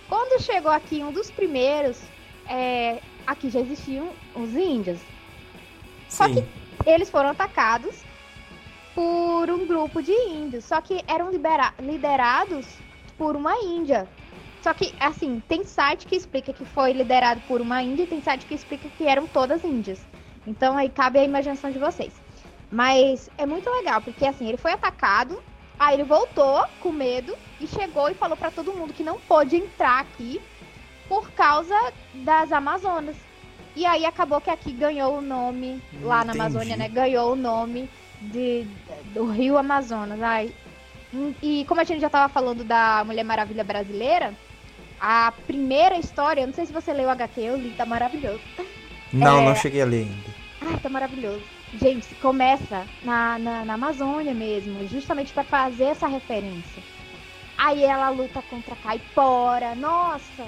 Quando 0.08 0.42
chegou 0.42 0.70
aqui 0.70 1.02
um 1.02 1.12
dos 1.12 1.30
primeiros, 1.30 2.00
é, 2.48 3.00
aqui 3.26 3.50
já 3.50 3.60
existiam 3.60 4.10
os 4.34 4.54
índios. 4.54 5.00
Só 6.08 6.24
Sim. 6.24 6.46
Eles 6.84 7.08
foram 7.08 7.30
atacados 7.30 8.02
por 8.94 9.50
um 9.50 9.66
grupo 9.66 10.02
de 10.02 10.12
índios, 10.12 10.64
só 10.64 10.80
que 10.80 11.02
eram 11.06 11.30
liderados 11.80 12.66
por 13.16 13.36
uma 13.36 13.56
índia. 13.62 14.08
Só 14.62 14.72
que, 14.72 14.94
assim, 15.00 15.42
tem 15.48 15.64
site 15.64 16.06
que 16.06 16.14
explica 16.14 16.52
que 16.52 16.64
foi 16.64 16.92
liderado 16.92 17.40
por 17.48 17.60
uma 17.60 17.82
índia 17.82 18.04
e 18.04 18.06
tem 18.06 18.20
site 18.20 18.46
que 18.46 18.54
explica 18.54 18.88
que 18.96 19.06
eram 19.06 19.26
todas 19.26 19.64
índias. 19.64 20.00
Então 20.46 20.76
aí 20.76 20.88
cabe 20.88 21.18
a 21.18 21.24
imaginação 21.24 21.70
de 21.70 21.78
vocês. 21.78 22.12
Mas 22.70 23.28
é 23.36 23.44
muito 23.44 23.68
legal, 23.68 24.00
porque 24.00 24.26
assim, 24.26 24.48
ele 24.48 24.56
foi 24.56 24.72
atacado, 24.72 25.42
aí 25.78 25.94
ele 25.94 26.04
voltou 26.04 26.64
com 26.80 26.90
medo 26.90 27.36
e 27.60 27.66
chegou 27.66 28.08
e 28.08 28.14
falou 28.14 28.36
pra 28.36 28.50
todo 28.50 28.72
mundo 28.72 28.94
que 28.94 29.04
não 29.04 29.20
pôde 29.20 29.56
entrar 29.56 30.00
aqui 30.00 30.40
por 31.08 31.30
causa 31.32 31.74
das 32.14 32.50
Amazonas. 32.50 33.16
E 33.74 33.86
aí 33.86 34.04
acabou 34.04 34.40
que 34.40 34.50
aqui 34.50 34.72
ganhou 34.72 35.18
o 35.18 35.22
nome, 35.22 35.82
lá 36.02 36.24
na. 36.24 36.32
Amazônia, 36.32 36.76
né? 36.76 36.88
Ganhou 36.88 37.32
o 37.32 37.36
nome 37.36 37.88
de, 38.20 38.66
do 39.14 39.26
Rio 39.26 39.56
Amazonas. 39.56 40.20
Ai. 40.22 40.54
E 41.42 41.64
como 41.66 41.80
a 41.80 41.84
gente 41.84 42.00
já 42.00 42.08
tava 42.08 42.32
falando 42.32 42.64
da 42.64 43.02
Mulher 43.04 43.24
Maravilha 43.24 43.64
brasileira, 43.64 44.34
a 45.00 45.32
primeira 45.46 45.98
história, 45.98 46.46
não 46.46 46.54
sei 46.54 46.64
se 46.64 46.72
você 46.72 46.92
leu 46.92 47.08
o 47.08 47.10
HQ, 47.10 47.40
eu 47.40 47.56
li, 47.56 47.70
tá 47.72 47.84
maravilhoso. 47.84 48.40
Não, 49.12 49.40
É. 49.40 49.44
não 49.46 49.54
cheguei 49.56 49.82
a 49.82 49.84
ler 49.84 50.06
ainda. 50.06 50.34
Ai, 50.60 50.78
tá 50.80 50.88
maravilhoso. 50.88 51.42
Gente, 51.80 52.14
começa 52.16 52.86
na, 53.02 53.38
na, 53.38 53.64
na 53.64 53.74
Amazônia 53.74 54.34
mesmo, 54.34 54.86
justamente 54.88 55.32
pra 55.32 55.42
fazer 55.44 55.84
essa 55.84 56.06
referência. 56.06 56.82
Aí 57.56 57.82
ela 57.82 58.10
luta 58.10 58.42
contra 58.42 58.74
a 58.74 58.76
Caipora. 58.76 59.74
Nossa! 59.74 60.44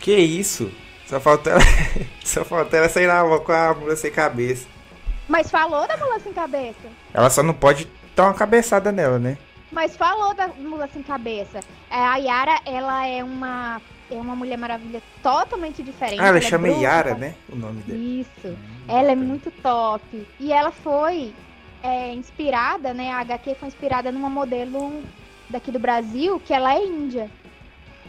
Que 0.00 0.16
isso? 0.16 0.70
Só 1.06 1.18
faltou 1.20 1.52
ela, 1.52 1.60
só 2.24 2.44
faltou 2.44 2.78
ela 2.78 2.88
sair 2.88 3.06
na 3.06 3.22
com 3.40 3.52
a 3.52 3.74
mula 3.74 3.96
sem 3.96 4.10
cabeça. 4.10 4.66
Mas 5.28 5.50
falou 5.50 5.86
da 5.86 5.96
mula 5.96 6.18
sem 6.20 6.32
cabeça. 6.32 6.88
Ela 7.12 7.28
só 7.30 7.42
não 7.42 7.54
pode 7.54 7.88
dar 8.14 8.24
uma 8.24 8.34
cabeçada 8.34 8.90
nela, 8.92 9.18
né? 9.18 9.36
Mas 9.70 9.96
falou 9.96 10.34
da 10.34 10.48
mula 10.48 10.88
sem 10.92 11.02
cabeça. 11.02 11.60
É, 11.90 11.96
a 11.96 12.16
Yara, 12.16 12.60
ela 12.64 13.06
é 13.06 13.22
uma 13.22 13.80
é 14.10 14.14
uma 14.14 14.34
Mulher 14.34 14.56
Maravilha 14.56 15.02
totalmente 15.22 15.82
diferente. 15.82 16.20
Ah, 16.20 16.28
ela, 16.28 16.28
ela 16.28 16.38
é 16.38 16.42
chama 16.42 16.68
é 16.68 16.80
Yara, 16.80 17.14
né? 17.14 17.34
O 17.50 17.56
nome 17.56 17.82
dela. 17.82 17.98
Isso. 17.98 18.48
Hum, 18.48 18.56
ela 18.88 19.12
é 19.12 19.16
muito 19.16 19.50
top. 19.50 20.26
E 20.40 20.52
ela 20.52 20.70
foi 20.70 21.32
é, 21.82 22.12
inspirada, 22.14 22.94
né? 22.94 23.10
A 23.12 23.20
HQ 23.20 23.54
foi 23.56 23.68
inspirada 23.68 24.10
numa 24.10 24.30
modelo 24.30 25.02
daqui 25.48 25.70
do 25.70 25.78
Brasil, 25.78 26.40
que 26.40 26.52
ela 26.52 26.74
é 26.74 26.84
índia. 26.84 27.30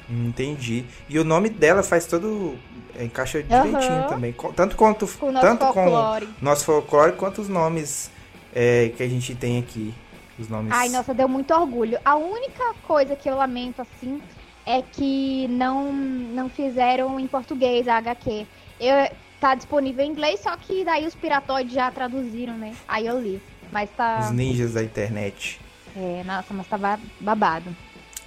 Entendi. 0.09 0.85
E 1.07 1.19
o 1.19 1.23
nome 1.23 1.49
dela 1.49 1.83
faz 1.83 2.05
todo. 2.05 2.55
É, 2.95 3.03
encaixa 3.03 3.43
direitinho 3.43 4.01
uhum. 4.01 4.07
também. 4.07 4.35
Tanto 4.55 4.75
quanto. 4.75 5.07
Com 5.07 5.33
tanto 5.33 5.65
folclore. 5.65 6.25
com 6.25 6.45
nosso 6.45 6.65
folclore 6.65 7.13
quanto 7.13 7.41
os 7.41 7.49
nomes 7.49 8.09
é, 8.53 8.91
que 8.95 9.03
a 9.03 9.07
gente 9.07 9.35
tem 9.35 9.59
aqui. 9.59 9.93
Os 10.39 10.49
nomes. 10.49 10.71
Ai, 10.71 10.89
nossa, 10.89 11.13
deu 11.13 11.27
muito 11.27 11.53
orgulho. 11.53 11.99
A 12.03 12.15
única 12.15 12.73
coisa 12.88 13.15
que 13.15 13.29
eu 13.29 13.35
lamento, 13.35 13.81
assim, 13.81 14.21
é 14.65 14.82
que 14.82 15.48
não, 15.50 15.91
não 15.91 16.50
fizeram 16.50 17.19
em 17.19 17.28
português 17.28 17.88
a 17.88 17.98
HQ. 17.98 18.45
Eu, 18.80 19.10
tá 19.39 19.56
disponível 19.56 20.06
em 20.06 20.10
inglês, 20.10 20.41
só 20.41 20.56
que 20.56 20.84
daí 20.84 21.08
os 21.08 21.15
piratoides 21.15 21.74
já 21.74 21.89
traduziram, 21.91 22.58
né? 22.58 22.76
Aí 22.88 23.08
eu 23.08 23.19
li. 23.19 23.41
Mas 23.72 23.89
tá. 23.95 24.19
Os 24.22 24.32
ninjas 24.32 24.74
da 24.74 24.84
internet. 24.84 25.60
É, 25.95 26.24
nossa, 26.26 26.54
mas 26.54 26.67
tá 26.67 27.00
babado. 27.19 27.76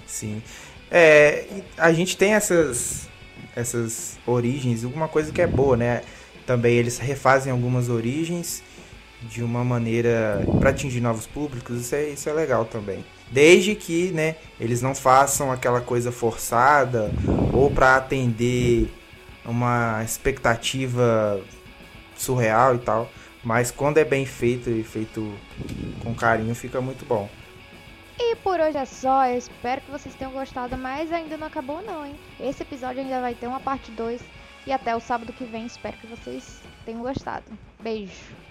Sim. 0.05 0.41
É, 0.91 1.45
a 1.77 1.91
gente 1.91 2.15
tem 2.17 2.33
essas, 2.33 3.09
essas 3.55 4.17
origens, 4.27 4.83
alguma 4.83 5.07
coisa 5.07 5.31
que 5.31 5.41
é 5.41 5.47
boa, 5.47 5.75
né? 5.75 6.01
Também 6.45 6.75
eles 6.75 6.97
refazem 6.97 7.51
algumas 7.51 7.89
origens 7.89 8.61
de 9.21 9.41
uma 9.41 9.63
maneira 9.63 10.45
para 10.59 10.69
atingir 10.69 10.99
novos 10.99 11.25
públicos, 11.25 11.81
isso 11.81 11.95
é, 11.95 12.09
isso 12.09 12.29
é 12.29 12.33
legal 12.33 12.65
também. 12.65 13.03
Desde 13.33 13.73
que, 13.73 14.11
né, 14.11 14.35
eles 14.59 14.79
não 14.79 14.93
façam 14.93 15.51
aquela 15.51 15.81
coisa 15.81 16.11
forçada 16.11 17.11
ou 17.51 17.71
para 17.71 17.95
atender 17.95 18.87
uma 19.43 20.03
expectativa 20.03 21.41
surreal 22.15 22.75
e 22.75 22.77
tal, 22.77 23.09
mas 23.43 23.71
quando 23.71 23.97
é 23.97 24.05
bem 24.05 24.23
feito 24.23 24.69
e 24.69 24.83
feito 24.83 25.33
com 26.03 26.13
carinho, 26.13 26.53
fica 26.53 26.79
muito 26.79 27.05
bom. 27.05 27.27
E 28.19 28.35
por 28.35 28.59
hoje 28.59 28.77
é 28.77 28.85
só, 28.85 29.25
eu 29.25 29.39
espero 29.39 29.81
que 29.81 29.89
vocês 29.89 30.13
tenham 30.13 30.31
gostado, 30.31 30.77
mas 30.77 31.11
ainda 31.11 31.35
não 31.35 31.47
acabou 31.47 31.81
não, 31.81 32.05
hein? 32.05 32.15
Esse 32.39 32.61
episódio 32.61 33.01
ainda 33.01 33.19
vai 33.19 33.33
ter 33.33 33.47
uma 33.47 33.59
parte 33.59 33.89
2 33.89 34.21
e 34.67 34.71
até 34.71 34.95
o 34.95 34.99
sábado 34.99 35.33
que 35.33 35.43
vem 35.43 35.65
espero 35.65 35.97
que 35.97 36.05
vocês 36.05 36.61
tenham 36.85 37.01
gostado. 37.01 37.45
Beijo! 37.81 38.42